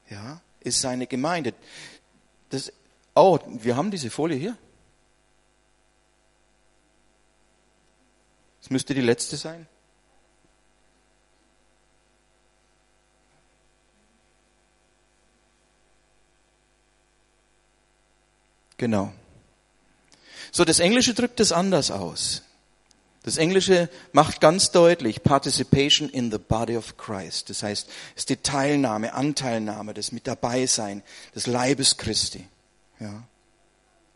[0.09, 1.53] Ja, ist seine Gemeinde.
[2.49, 2.71] Das,
[3.13, 4.57] oh, wir haben diese Folie hier.
[8.67, 9.65] Das müsste die letzte sein.
[18.75, 19.13] Genau.
[20.51, 22.41] So, das Englische drückt es anders aus.
[23.23, 27.49] Das Englische macht ganz deutlich Participation in the body of Christ.
[27.49, 31.03] Das heißt, es ist die Teilnahme, Anteilnahme, das mit dabei sein
[31.33, 32.45] des Leibes Christi.
[32.99, 33.23] Ja.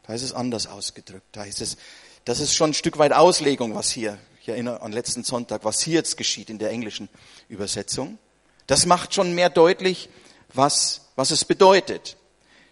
[0.06, 1.28] Da ist es anders ausgedrückt.
[1.32, 1.78] Da ist es,
[2.26, 5.82] das ist schon ein Stück weit Auslegung, was hier, ich erinnere an letzten Sonntag, was
[5.82, 7.10] hier jetzt geschieht in der englischen
[7.48, 8.18] Übersetzung.
[8.66, 10.10] Das macht schon mehr deutlich,
[10.54, 12.18] was, was es bedeutet.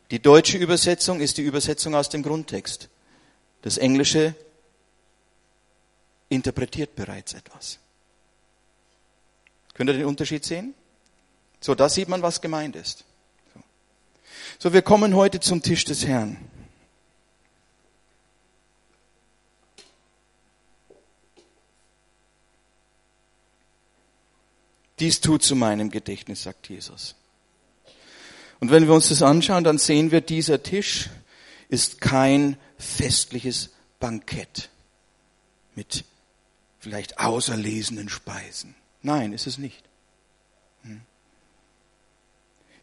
[0.10, 2.90] Die deutsche Übersetzung ist die Übersetzung aus dem Grundtext.
[3.62, 4.34] Das Englische
[6.30, 7.78] interpretiert bereits etwas.
[9.76, 10.74] Könnt ihr den Unterschied sehen?
[11.62, 13.06] So, da sieht man, was gemeint ist.
[14.58, 14.74] So.
[14.74, 16.38] wir kommen heute zum Tisch des Herrn.
[25.00, 27.16] Dies tut zu meinem Gedächtnis, sagt Jesus.
[28.60, 31.10] Und wenn wir uns das anschauen, dann sehen wir, dieser Tisch
[31.70, 34.70] ist kein festliches Bankett
[35.76, 36.04] mit
[36.80, 38.76] vielleicht auserlesenen Speisen.
[39.02, 39.84] Nein, ist es nicht.
[40.84, 41.02] Hm.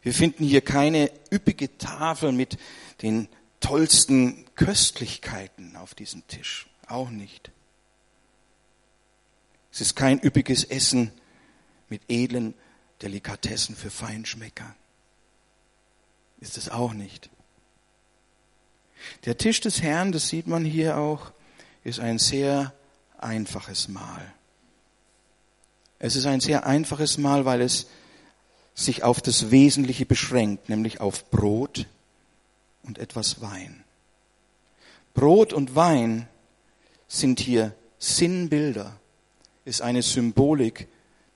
[0.01, 2.57] Wir finden hier keine üppige Tafel mit
[3.01, 3.27] den
[3.59, 6.67] tollsten Köstlichkeiten auf diesem Tisch.
[6.87, 7.51] Auch nicht.
[9.71, 11.11] Es ist kein üppiges Essen
[11.89, 12.53] mit edlen
[13.01, 14.75] Delikatessen für Feinschmecker.
[16.39, 17.29] Ist es auch nicht.
[19.25, 21.31] Der Tisch des Herrn, das sieht man hier auch,
[21.83, 22.73] ist ein sehr
[23.17, 24.33] einfaches Mahl.
[25.99, 27.87] Es ist ein sehr einfaches Mahl, weil es
[28.75, 31.87] sich auf das Wesentliche beschränkt, nämlich auf Brot
[32.83, 33.83] und etwas Wein.
[35.15, 36.27] Brot und Wein
[37.07, 38.99] sind hier Sinnbilder,
[39.65, 40.87] ist eine Symbolik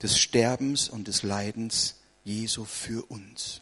[0.02, 3.62] des Sterbens und des Leidens Jesu für uns.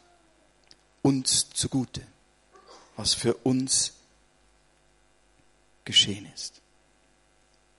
[1.01, 2.05] Uns zugute,
[2.95, 3.93] was für uns
[5.85, 6.61] geschehen ist.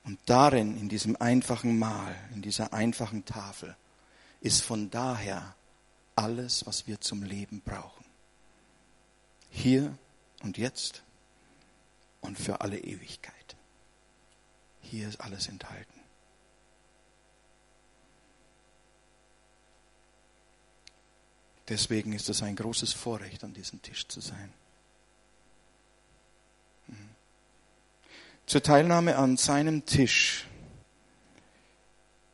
[0.04, 3.76] Und darin, in diesem einfachen Mahl, in dieser einfachen Tafel,
[4.40, 5.54] ist von daher
[6.16, 8.04] alles, was wir zum Leben brauchen.
[9.50, 9.96] Hier
[10.42, 11.02] und jetzt
[12.20, 13.56] und für alle Ewigkeit.
[14.80, 15.99] Hier ist alles enthalten.
[21.70, 24.52] Deswegen ist es ein großes Vorrecht, an diesem Tisch zu sein.
[28.44, 30.48] Zur Teilnahme an seinem Tisch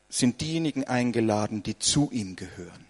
[0.09, 2.87] sind diejenigen eingeladen, die zu ihm gehören.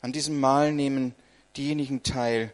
[0.00, 1.14] An diesem Mahl nehmen
[1.56, 2.52] diejenigen teil,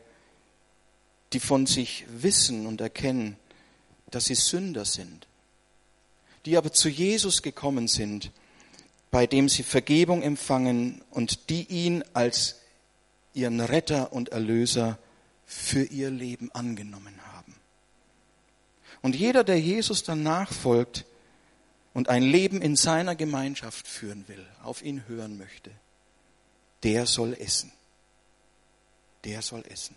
[1.33, 3.39] die von sich wissen und erkennen,
[4.11, 5.27] dass sie Sünder sind,
[6.45, 8.31] die aber zu Jesus gekommen sind,
[9.13, 12.63] bei dem sie Vergebung empfangen und die ihn als
[13.35, 14.99] ihren Retter und Erlöser
[15.45, 17.55] für ihr Leben angenommen haben.
[19.03, 21.05] Und jeder, der Jesus dann nachfolgt
[21.93, 25.71] und ein Leben in seiner Gemeinschaft führen will, auf ihn hören möchte,
[26.83, 27.71] der soll essen.
[29.25, 29.95] Der soll essen.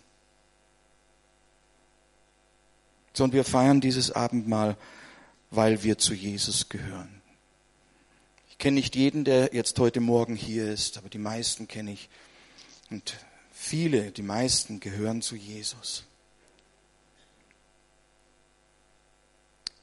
[3.14, 4.76] So, und wir feiern dieses Abendmahl,
[5.50, 7.15] weil wir zu Jesus gehören.
[8.56, 12.08] Ich kenne nicht jeden, der jetzt heute Morgen hier ist, aber die meisten kenne ich.
[12.90, 13.14] Und
[13.52, 16.04] viele, die meisten gehören zu Jesus.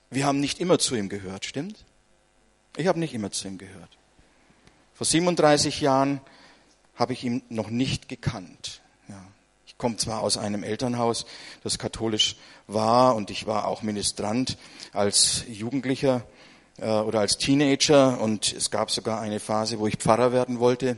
[0.09, 1.85] Wir haben nicht immer zu ihm gehört, stimmt?
[2.75, 3.95] Ich habe nicht immer zu ihm gehört.
[4.95, 6.19] Vor 37 Jahren
[6.95, 8.81] habe ich ihn noch nicht gekannt.
[9.07, 9.23] Ja.
[9.67, 11.27] Ich komme zwar aus einem Elternhaus,
[11.61, 14.57] das katholisch war, und ich war auch Ministrant
[14.93, 16.25] als Jugendlicher
[16.77, 20.97] äh, oder als Teenager, und es gab sogar eine Phase, wo ich Pfarrer werden wollte.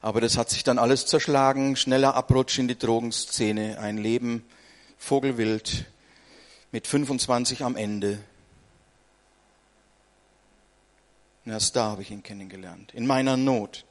[0.00, 4.44] Aber das hat sich dann alles zerschlagen, schneller Abrutsch in die Drogenszene, ein Leben
[4.98, 5.86] vogelwild,
[6.72, 8.18] mit 25 am Ende.
[11.44, 13.84] Und erst da habe ich ihn kennengelernt, in meiner Not.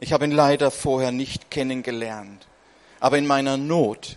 [0.00, 2.46] Ich habe ihn leider vorher nicht kennengelernt,
[3.00, 4.16] aber in meiner Not,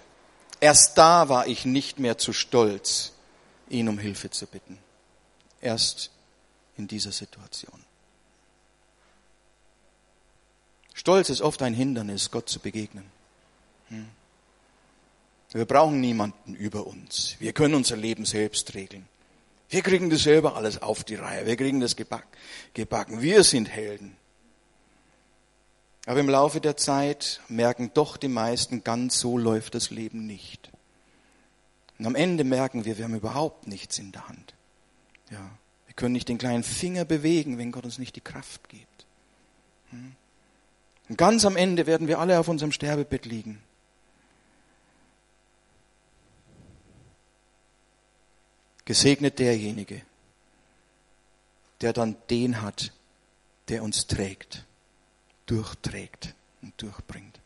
[0.59, 3.13] erst da war ich nicht mehr zu stolz,
[3.71, 4.77] ihn um Hilfe zu bitten.
[5.61, 6.11] Erst
[6.77, 7.79] in dieser Situation.
[10.93, 13.05] Stolz ist oft ein Hindernis, Gott zu begegnen.
[13.89, 14.07] Hm.
[15.51, 17.35] Wir brauchen niemanden über uns.
[17.39, 19.07] Wir können unser Leben selbst regeln.
[19.69, 21.45] Wir kriegen das selber alles auf die Reihe.
[21.45, 23.21] Wir kriegen das gebacken.
[23.21, 24.15] Wir sind Helden.
[26.05, 30.71] Aber im Laufe der Zeit merken doch die meisten, ganz so läuft das Leben nicht.
[32.01, 34.55] Und am Ende merken wir, wir haben überhaupt nichts in der Hand.
[35.29, 35.51] Ja,
[35.85, 39.05] wir können nicht den kleinen Finger bewegen, wenn Gott uns nicht die Kraft gibt.
[39.91, 40.15] Hm?
[41.09, 43.61] Und ganz am Ende werden wir alle auf unserem Sterbebett liegen.
[48.85, 50.01] Gesegnet derjenige,
[51.81, 52.93] der dann den hat,
[53.67, 54.65] der uns trägt,
[55.45, 56.33] durchträgt
[56.63, 57.40] und durchbringt.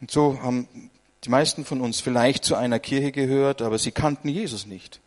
[0.00, 0.68] Und so haben
[1.24, 5.00] die meisten von uns vielleicht zu einer Kirche gehört, aber sie kannten Jesus nicht.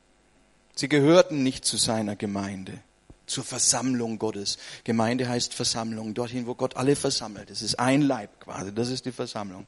[0.76, 2.80] Sie gehörten nicht zu seiner Gemeinde,
[3.26, 4.58] zur Versammlung Gottes.
[4.84, 7.50] Gemeinde heißt Versammlung, dorthin, wo Gott alle versammelt.
[7.50, 9.68] Es ist ein Leib quasi, das ist die Versammlung.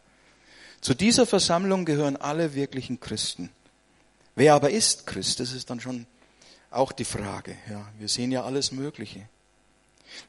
[0.82, 3.50] Zu dieser Versammlung gehören alle wirklichen Christen.
[4.36, 5.40] Wer aber ist Christ?
[5.40, 6.08] Das ist dann schon
[6.72, 7.56] auch die Frage.
[7.70, 9.28] Ja, wir sehen ja alles Mögliche.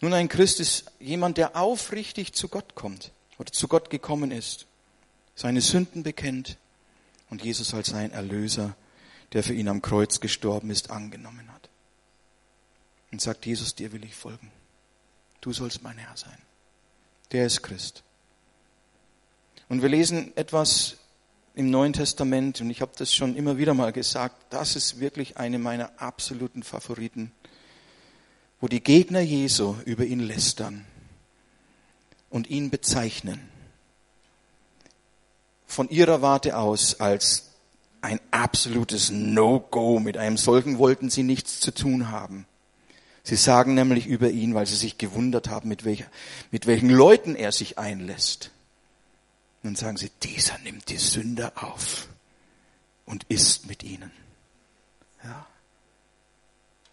[0.00, 4.66] Nun, ein Christ ist jemand, der aufrichtig zu Gott kommt oder zu Gott gekommen ist,
[5.34, 6.58] seine Sünden bekennt
[7.30, 8.76] und Jesus als sein Erlöser,
[9.32, 11.68] der für ihn am Kreuz gestorben ist, angenommen hat.
[13.10, 14.50] Und sagt, Jesus, dir will ich folgen.
[15.40, 16.38] Du sollst mein Herr sein.
[17.32, 18.02] Der ist Christ.
[19.68, 20.98] Und wir lesen etwas
[21.54, 25.36] im Neuen Testament, und ich habe das schon immer wieder mal gesagt, das ist wirklich
[25.36, 27.32] eine meiner absoluten Favoriten,
[28.60, 30.86] wo die Gegner Jesu über ihn lästern
[32.30, 33.40] und ihn bezeichnen.
[35.72, 37.44] Von ihrer Warte aus als
[38.02, 40.00] ein absolutes No-Go.
[40.00, 42.46] Mit einem solchen wollten sie nichts zu tun haben.
[43.22, 46.04] Sie sagen nämlich über ihn, weil sie sich gewundert haben, mit, welcher,
[46.50, 48.50] mit welchen Leuten er sich einlässt.
[49.62, 52.06] Und dann sagen sie, dieser nimmt die Sünder auf
[53.06, 54.10] und isst mit ihnen.
[55.24, 55.46] Ja.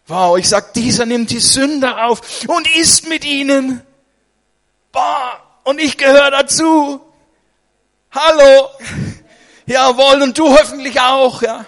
[0.08, 3.82] Wow, ich sag, dieser nimmt die Sünder auf und isst mit ihnen.
[4.94, 7.02] Boah, und ich gehöre dazu.
[8.12, 8.70] Hallo.
[9.66, 11.66] Jawohl, und du hoffentlich auch, ja.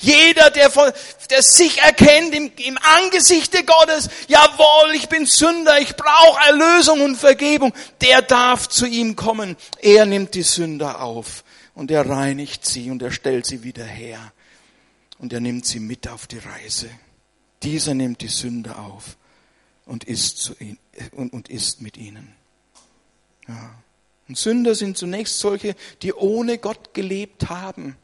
[0.00, 0.92] Jeder, der, von,
[1.30, 7.16] der sich erkennt im, im Angesichte Gottes, jawohl, ich bin Sünder, ich brauche Erlösung und
[7.16, 7.72] Vergebung,
[8.02, 9.56] der darf zu ihm kommen.
[9.80, 14.32] Er nimmt die Sünder auf und er reinigt sie und er stellt sie wieder her
[15.18, 16.90] und er nimmt sie mit auf die Reise.
[17.62, 19.16] Dieser nimmt die Sünder auf
[19.86, 20.78] und isst, zu ihn,
[21.12, 22.34] und, und isst mit ihnen.
[23.48, 23.74] Ja.
[24.28, 27.96] Und Sünder sind zunächst solche, die ohne Gott gelebt haben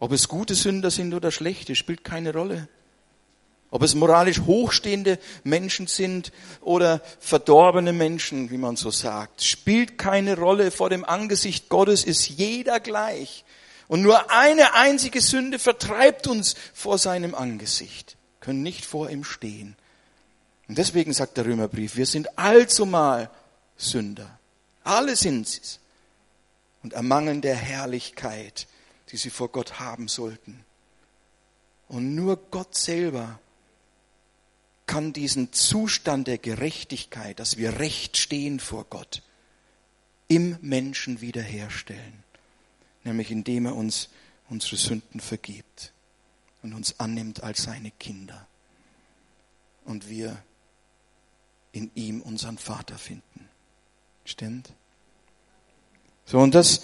[0.00, 2.68] ob es gute Sünder sind oder schlechte, spielt keine Rolle.
[3.70, 6.32] Ob es moralisch hochstehende Menschen sind
[6.62, 10.70] oder verdorbene Menschen, wie man so sagt, spielt keine Rolle.
[10.72, 13.44] Vor dem Angesicht Gottes ist jeder gleich.
[13.86, 19.76] Und nur eine einzige Sünde vertreibt uns vor seinem Angesicht, können nicht vor ihm stehen.
[20.66, 23.30] Und deswegen sagt der Römerbrief, wir sind allzumal
[23.76, 24.39] Sünder.
[24.84, 25.60] Alle sind sie.
[26.82, 28.66] Und ermangeln der Herrlichkeit
[29.10, 30.64] die sie vor Gott haben sollten.
[31.88, 33.40] Und nur Gott selber
[34.86, 39.22] kann diesen Zustand der Gerechtigkeit, dass wir recht stehen vor Gott,
[40.28, 42.22] im Menschen wiederherstellen.
[43.02, 44.08] Nämlich indem er uns
[44.48, 45.92] unsere Sünden vergibt
[46.62, 48.46] und uns annimmt als seine Kinder.
[49.84, 50.40] Und wir
[51.72, 53.48] in ihm unseren Vater finden.
[54.30, 54.72] Stimmt?
[56.24, 56.82] So, und das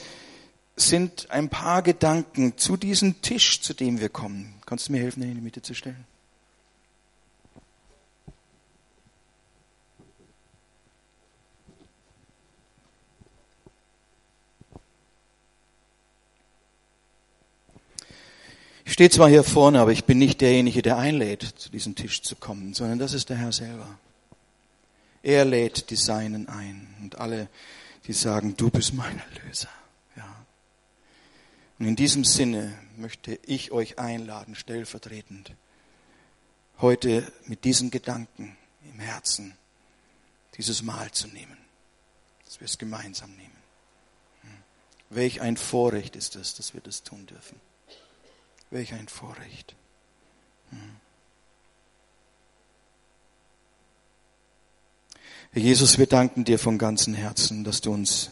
[0.74, 4.54] sind ein paar Gedanken zu diesem Tisch, zu dem wir kommen.
[4.66, 6.04] Kannst du mir helfen, den in die Mitte zu stellen?
[18.84, 22.22] Ich stehe zwar hier vorne, aber ich bin nicht derjenige, der einlädt, zu diesem Tisch
[22.22, 24.00] zu kommen, sondern das ist der Herr selber.
[25.26, 27.48] Er lädt die Seinen ein und alle,
[28.06, 29.68] die sagen, du bist mein Erlöser.
[30.14, 30.46] Ja.
[31.80, 35.52] Und in diesem Sinne möchte ich euch einladen, stellvertretend,
[36.78, 39.56] heute mit diesen Gedanken im Herzen
[40.58, 41.58] dieses Mahl zu nehmen,
[42.44, 43.58] dass wir es gemeinsam nehmen.
[44.42, 44.50] Hm.
[45.10, 47.60] Welch ein Vorrecht ist es, dass wir das tun dürfen.
[48.70, 49.74] Welch ein Vorrecht.
[55.52, 58.30] Herr Jesus, wir danken dir von ganzem Herzen, dass du uns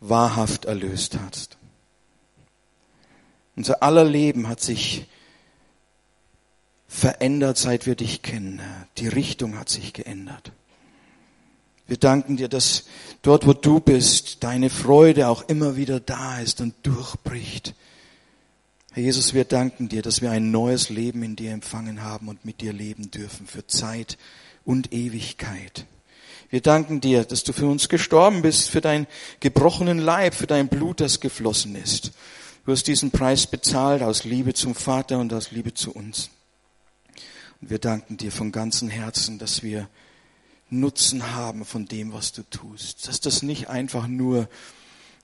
[0.00, 1.56] wahrhaft erlöst hast.
[3.56, 5.06] Unser aller Leben hat sich
[6.88, 8.60] verändert, seit wir dich kennen.
[8.98, 10.52] Die Richtung hat sich geändert.
[11.86, 12.84] Wir danken dir, dass
[13.22, 17.74] dort, wo du bist, deine Freude auch immer wieder da ist und durchbricht.
[18.92, 22.44] Herr Jesus, wir danken dir, dass wir ein neues Leben in dir empfangen haben und
[22.44, 24.16] mit dir leben dürfen für Zeit
[24.64, 25.84] und Ewigkeit.
[26.54, 29.08] Wir danken dir, dass du für uns gestorben bist, für deinen
[29.40, 32.12] gebrochenen Leib, für dein Blut, das geflossen ist.
[32.64, 36.30] Du hast diesen Preis bezahlt aus Liebe zum Vater und aus Liebe zu uns.
[37.60, 39.88] Und wir danken dir von ganzem Herzen, dass wir
[40.70, 43.08] Nutzen haben von dem, was du tust.
[43.08, 44.48] Dass das nicht einfach nur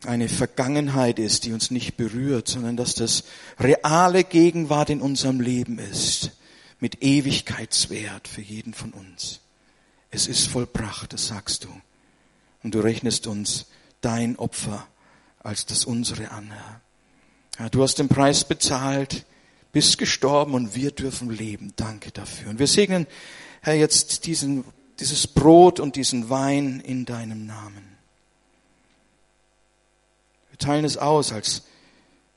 [0.04, 3.22] eine Vergangenheit ist, die uns nicht berührt, sondern dass das
[3.60, 6.32] reale Gegenwart in unserem Leben ist,
[6.80, 9.38] mit Ewigkeitswert für jeden von uns.
[10.10, 11.68] Es ist vollbracht, das sagst du.
[12.62, 13.66] Und du rechnest uns
[14.00, 14.86] dein Opfer
[15.42, 16.80] als das unsere an, Herr.
[17.58, 19.24] Ja, du hast den Preis bezahlt,
[19.72, 21.72] bist gestorben und wir dürfen leben.
[21.76, 22.50] Danke dafür.
[22.50, 23.06] Und wir segnen,
[23.60, 24.64] Herr, jetzt diesen,
[24.98, 27.90] dieses Brot und diesen Wein in deinem Namen
[30.60, 31.62] teilen es aus als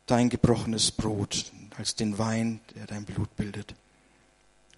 [0.07, 3.75] dein gebrochenes Brot, als den Wein, der dein Blut bildet.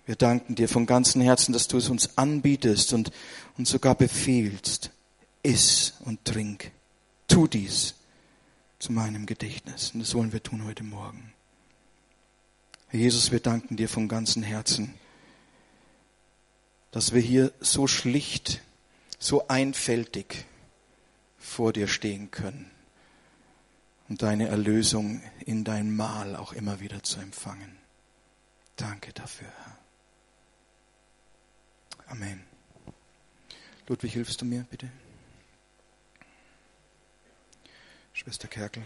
[0.05, 3.11] Wir danken dir von ganzem Herzen, dass du es uns anbietest und
[3.57, 4.91] uns sogar befehlst.
[5.41, 6.71] Iss und trink.
[7.27, 7.95] Tu dies
[8.79, 9.91] zu meinem Gedächtnis.
[9.93, 11.33] Und das wollen wir tun heute Morgen.
[12.89, 14.93] Herr Jesus, wir danken dir von ganzem Herzen,
[16.91, 18.61] dass wir hier so schlicht,
[19.17, 20.45] so einfältig
[21.37, 22.69] vor dir stehen können
[24.07, 27.75] und deine Erlösung in dein Mahl auch immer wieder zu empfangen.
[28.75, 29.74] Danke dafür, Herr.
[32.07, 32.43] Amen.
[33.87, 34.89] Ludwig, hilfst du mir bitte?
[38.13, 38.83] Schwester Kerkel.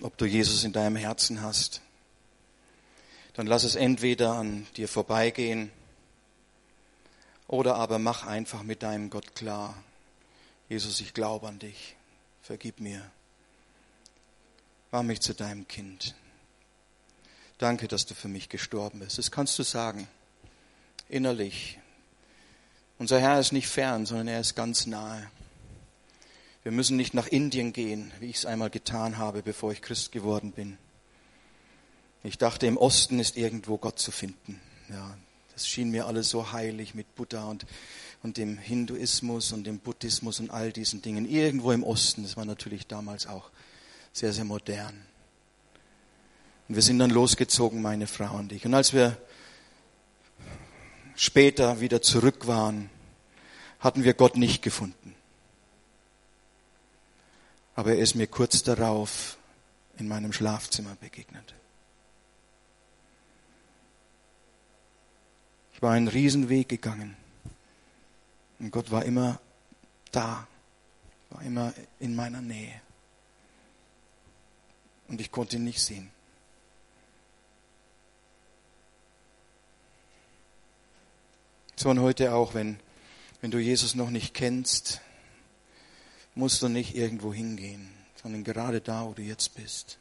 [0.00, 1.80] Ob du Jesus in deinem Herzen hast,
[3.34, 5.70] dann lass es entweder an dir vorbeigehen
[7.46, 9.74] oder aber mach einfach mit deinem Gott klar,
[10.68, 11.96] Jesus, ich glaube an dich.
[12.42, 13.10] Vergib mir.
[14.90, 16.14] Mach mich zu deinem Kind.
[17.58, 19.18] Danke, dass du für mich gestorben bist.
[19.18, 20.08] Das kannst du sagen.
[21.08, 21.78] Innerlich.
[22.98, 25.30] Unser Herr ist nicht fern, sondern er ist ganz nahe.
[26.62, 30.12] Wir müssen nicht nach Indien gehen, wie ich es einmal getan habe, bevor ich Christ
[30.12, 30.78] geworden bin.
[32.22, 34.60] Ich dachte, im Osten ist irgendwo Gott zu finden.
[34.88, 35.16] Ja,
[35.52, 37.66] das schien mir alles so heilig mit Buddha und
[38.24, 41.28] und dem Hinduismus und dem Buddhismus und all diesen Dingen.
[41.28, 43.50] Irgendwo im Osten, das war natürlich damals auch
[44.14, 44.98] sehr, sehr modern.
[46.68, 48.64] Und wir sind dann losgezogen, meine Frau und ich.
[48.64, 49.16] Und als wir
[51.14, 52.90] später wieder zurück waren,
[53.80, 55.14] hatten wir Gott nicht gefunden.
[57.74, 59.36] Aber er ist mir kurz darauf
[59.98, 61.54] in meinem Schlafzimmer begegnet.
[65.74, 67.16] Ich war einen Riesenweg gegangen.
[68.58, 69.40] Und Gott war immer
[70.12, 70.46] da,
[71.30, 72.80] war immer in meiner Nähe.
[75.08, 76.13] Und ich konnte ihn nicht sehen.
[81.76, 82.78] So und heute auch, wenn,
[83.40, 85.00] wenn du Jesus noch nicht kennst,
[86.34, 87.90] musst du nicht irgendwo hingehen,
[88.22, 89.98] sondern gerade da, wo du jetzt bist,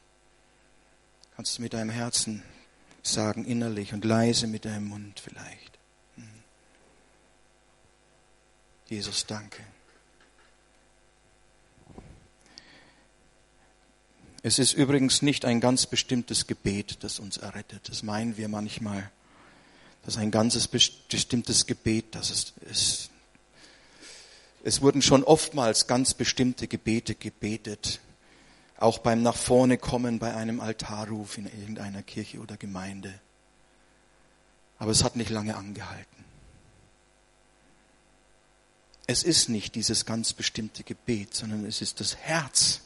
[1.36, 2.44] kannst du mit deinem Herzen
[3.02, 5.74] sagen, innerlich und leise mit deinem Mund vielleicht.
[8.88, 9.64] Jesus, danke.
[14.44, 17.90] Es ist übrigens nicht ein ganz bestimmtes Gebet, das uns errettet.
[17.90, 19.10] Das meinen wir manchmal.
[20.04, 23.10] Das ist ein ganzes bestimmtes Gebet, das es ist.
[24.64, 28.00] Es wurden schon oftmals ganz bestimmte Gebete gebetet,
[28.78, 33.14] auch beim nach vorne kommen bei einem Altarruf in irgendeiner Kirche oder Gemeinde.
[34.78, 36.26] Aber es hat nicht lange angehalten.
[39.06, 42.82] Es ist nicht dieses ganz bestimmte Gebet, sondern es ist das Herz,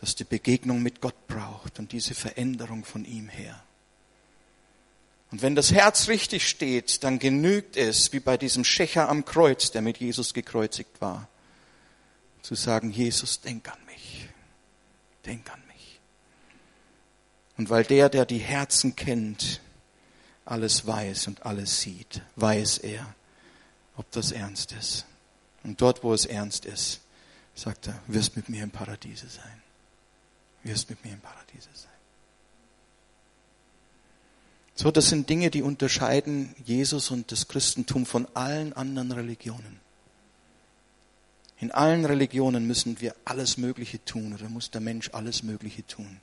[0.00, 3.62] das die Begegnung mit Gott braucht und diese Veränderung von ihm her.
[5.30, 9.70] Und wenn das Herz richtig steht, dann genügt es, wie bei diesem Schächer am Kreuz,
[9.70, 11.28] der mit Jesus gekreuzigt war,
[12.42, 14.28] zu sagen, Jesus, denk an mich,
[15.24, 16.00] denk an mich.
[17.56, 19.60] Und weil der, der die Herzen kennt,
[20.44, 23.14] alles weiß und alles sieht, weiß er,
[23.96, 25.06] ob das ernst ist.
[25.64, 27.00] Und dort, wo es ernst ist,
[27.56, 29.62] sagt er, wirst mit mir im Paradiese sein.
[30.62, 31.95] Wirst mit mir im Paradiese sein.
[34.78, 39.80] So, das sind Dinge, die unterscheiden Jesus und das Christentum von allen anderen Religionen.
[41.58, 46.20] In allen Religionen müssen wir alles Mögliche tun oder muss der Mensch alles Mögliche tun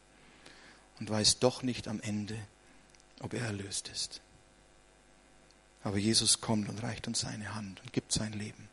[0.99, 2.37] und weiß doch nicht am Ende,
[3.21, 4.21] ob er erlöst ist.
[5.83, 8.69] Aber Jesus kommt und reicht uns seine Hand und gibt sein Leben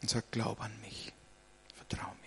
[0.00, 1.12] und sagt, glaub an mich,
[1.76, 2.26] vertrau mir.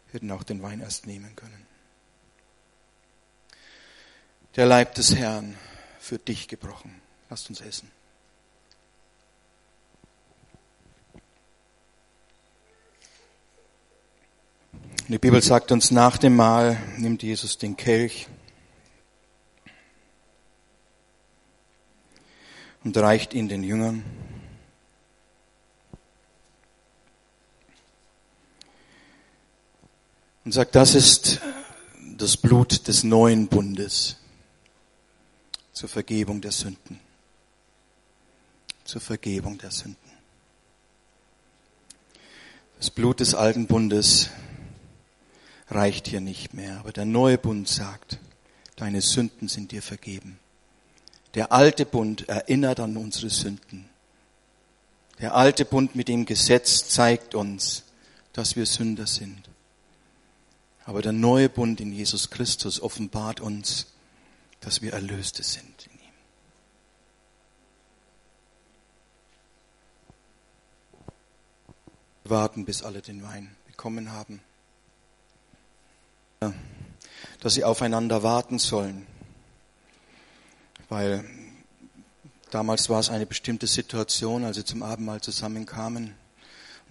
[0.11, 1.65] hätten auch den Wein erst nehmen können.
[4.55, 5.57] Der Leib des Herrn
[5.99, 7.01] für dich gebrochen.
[7.29, 7.89] Lasst uns essen.
[15.07, 18.27] Die Bibel sagt uns, nach dem Mahl nimmt Jesus den Kelch
[22.83, 24.05] und reicht ihn den Jüngern.
[30.43, 31.39] Und sagt, das ist
[32.17, 34.17] das Blut des neuen Bundes
[35.73, 36.99] zur Vergebung der Sünden.
[38.83, 39.97] Zur Vergebung der Sünden.
[42.77, 44.29] Das Blut des alten Bundes
[45.69, 48.17] reicht hier nicht mehr, aber der neue Bund sagt,
[48.75, 50.39] deine Sünden sind dir vergeben.
[51.35, 53.87] Der alte Bund erinnert an unsere Sünden.
[55.19, 57.83] Der alte Bund mit dem Gesetz zeigt uns,
[58.33, 59.50] dass wir Sünder sind.
[60.85, 63.87] Aber der neue Bund in Jesus Christus offenbart uns,
[64.61, 66.13] dass wir Erlöste sind in ihm.
[72.23, 74.41] Wir warten, bis alle den Wein bekommen haben.
[77.39, 79.05] Dass sie aufeinander warten sollen.
[80.89, 81.23] Weil
[82.49, 86.15] damals war es eine bestimmte Situation, als sie zum Abendmahl zusammenkamen.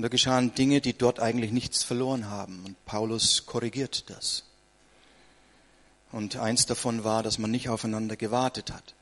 [0.01, 2.65] Und da geschahen Dinge, die dort eigentlich nichts verloren haben.
[2.65, 4.45] Und Paulus korrigiert das.
[6.11, 8.95] Und eins davon war, dass man nicht aufeinander gewartet hat.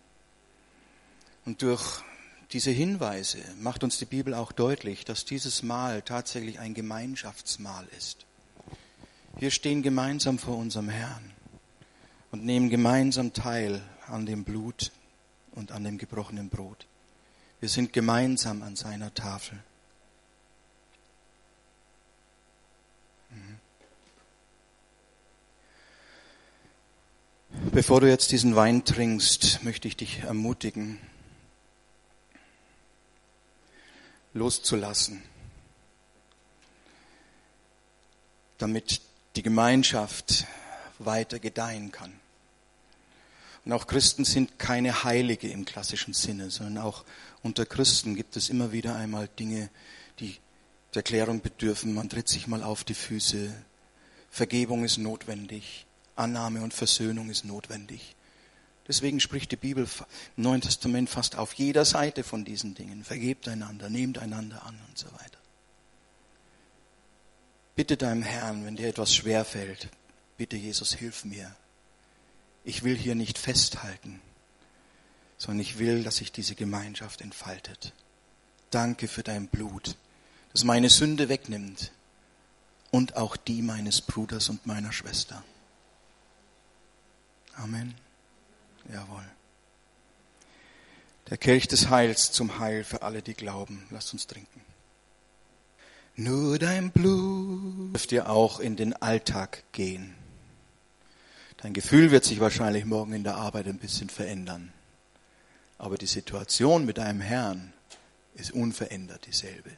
[1.44, 2.03] Und durch
[2.51, 8.26] diese Hinweise macht uns die Bibel auch deutlich, dass dieses Mahl tatsächlich ein Gemeinschaftsmahl ist.
[9.36, 11.30] Wir stehen gemeinsam vor unserem Herrn
[12.32, 14.90] und nehmen gemeinsam teil an dem Blut
[15.53, 16.86] und an dem gebrochenen Brot.
[17.61, 19.62] Wir sind gemeinsam an seiner Tafel.
[27.61, 31.01] Bevor du jetzt diesen Wein trinkst, möchte ich dich ermutigen,
[34.33, 35.23] loszulassen,
[38.59, 39.01] damit
[39.35, 40.47] die Gemeinschaft
[41.01, 42.13] weiter gedeihen kann.
[43.65, 47.05] Und auch Christen sind keine Heilige im klassischen Sinne, sondern auch
[47.43, 49.69] unter Christen gibt es immer wieder einmal Dinge,
[50.21, 50.37] die
[50.95, 51.93] der Klärung bedürfen.
[51.93, 53.53] Man tritt sich mal auf die Füße.
[54.31, 55.88] Vergebung ist notwendig.
[56.19, 58.14] Annahme und Versöhnung ist notwendig.
[58.89, 59.87] Deswegen spricht die Bibel
[60.37, 63.05] im Neuen Testament fast auf jeder Seite von diesen Dingen.
[63.05, 65.39] Vergebt einander, nehmt einander an und so weiter.
[67.77, 69.89] Bitte deinem Herrn, wenn dir etwas schwer fällt,
[70.37, 71.55] bitte Jesus, hilf mir.
[72.64, 74.21] Ich will hier nicht festhalten,
[75.37, 77.93] sondern ich will, dass sich diese Gemeinschaft entfaltet.
[78.71, 79.97] Danke für dein Blut,
[80.53, 81.93] das meine Sünde wegnimmt
[82.91, 85.45] und auch die meines Bruders und meiner Schwester.
[87.63, 87.95] Amen.
[88.93, 89.25] Jawohl.
[91.29, 93.87] Der Kelch des Heils zum Heil für alle, die glauben.
[93.91, 94.63] Lasst uns trinken.
[96.17, 100.15] Nur dein Blut dürft ihr auch in den Alltag gehen.
[101.59, 104.73] Dein Gefühl wird sich wahrscheinlich morgen in der Arbeit ein bisschen verändern.
[105.77, 107.73] Aber die Situation mit deinem Herrn
[108.35, 109.71] ist unverändert dieselbe.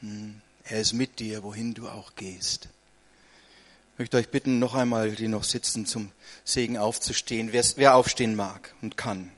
[0.00, 0.40] Hm.
[0.64, 2.70] Er ist mit dir, wohin du auch gehst.
[3.94, 6.10] Ich möchte euch bitten, noch einmal, die noch sitzen, zum
[6.42, 7.52] Segen aufzustehen.
[7.52, 9.30] Wer, wer aufstehen mag und kann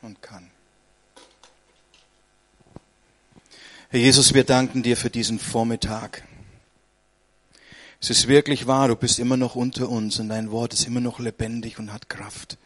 [0.00, 0.50] und kann.
[3.90, 6.22] Herr Jesus, wir danken dir für diesen Vormittag.
[8.00, 11.00] Es ist wirklich wahr, du bist immer noch unter uns und dein Wort ist immer
[11.00, 12.56] noch lebendig und hat Kraft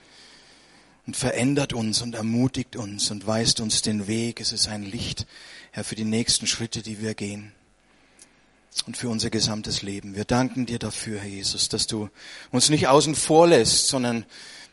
[1.08, 4.40] und verändert uns und ermutigt uns und weist uns den Weg.
[4.40, 5.26] Es ist ein Licht,
[5.72, 7.52] Herr, für die nächsten Schritte, die wir gehen
[8.86, 10.16] und für unser gesamtes Leben.
[10.16, 12.08] Wir danken dir dafür, Herr Jesus, dass du
[12.50, 14.24] uns nicht außen vor lässt, sondern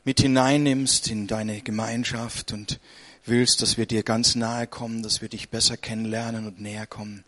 [0.05, 2.79] mit hineinnimmst in deine Gemeinschaft und
[3.25, 7.23] willst, dass wir dir ganz nahe kommen, dass wir dich besser kennenlernen und näher kommen.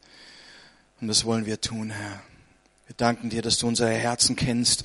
[1.02, 2.22] Und das wollen wir tun, Herr.
[2.88, 4.84] Wir danken dir, dass du unsere Herzen kennst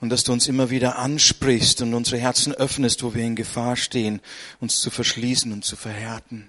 [0.00, 3.76] und dass du uns immer wieder ansprichst und unsere Herzen öffnest, wo wir in Gefahr
[3.76, 4.20] stehen,
[4.60, 6.46] uns zu verschließen und zu verhärten.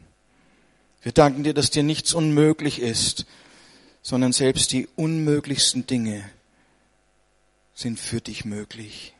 [1.01, 3.25] Wir danken dir, dass dir nichts unmöglich ist
[4.05, 6.29] sondern selbst die unmöglichsten Dinge
[7.73, 9.15] sind für dich möglich.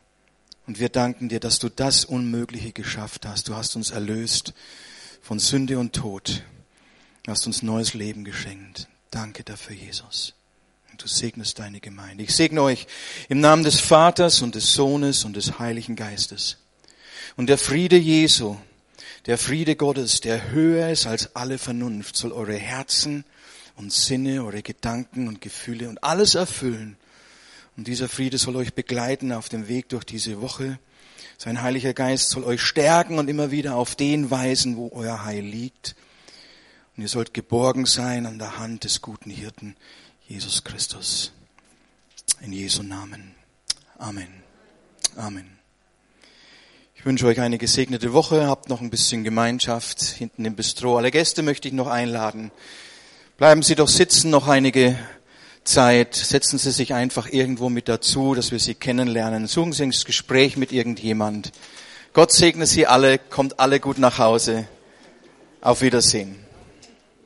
[0.68, 3.48] Und wir danken dir, dass du das Unmögliche geschafft hast.
[3.48, 4.54] Du hast uns erlöst
[5.24, 6.44] von Sünde und Tod.
[7.24, 8.88] Du hast uns neues Leben geschenkt.
[9.10, 10.36] Danke dafür, Jesus.
[10.92, 12.24] Und du segnest deine Gemeinde.
[12.24, 12.86] Ich segne euch
[13.28, 16.58] im Namen des Vaters und des Sohnes und des Heiligen Geistes.
[17.36, 18.56] Und der Friede Jesu,
[19.26, 23.26] der Friede Gottes, der höher ist als alle Vernunft, soll eure Herzen
[23.76, 26.98] und Sinne, eure Gedanken und Gefühle und alles erfüllen.
[27.78, 30.80] Und dieser Friede soll euch begleiten auf dem Weg durch diese Woche.
[31.38, 35.44] Sein Heiliger Geist soll euch stärken und immer wieder auf den weisen, wo euer Heil
[35.44, 35.96] liegt.
[36.96, 39.76] Und ihr sollt geborgen sein an der Hand des guten Hirten,
[40.28, 41.34] Jesus Christus.
[42.40, 43.36] In Jesu Namen.
[43.98, 44.30] Amen.
[45.18, 45.60] Amen.
[46.96, 48.48] Ich wünsche euch eine gesegnete Woche.
[48.48, 50.98] Habt noch ein bisschen Gemeinschaft hinten im Bistro.
[50.98, 52.52] Alle Gäste möchte ich noch einladen.
[53.38, 54.98] Bleiben Sie doch sitzen noch einige
[55.66, 56.16] Zeit.
[56.16, 59.48] Setzen Sie sich einfach irgendwo mit dazu, dass wir Sie kennenlernen.
[59.48, 61.52] Suchen Sie ins Gespräch mit irgendjemand.
[62.14, 64.70] Gott segne Sie alle, kommt alle gut nach Hause.
[65.60, 66.45] Auf Wiedersehen.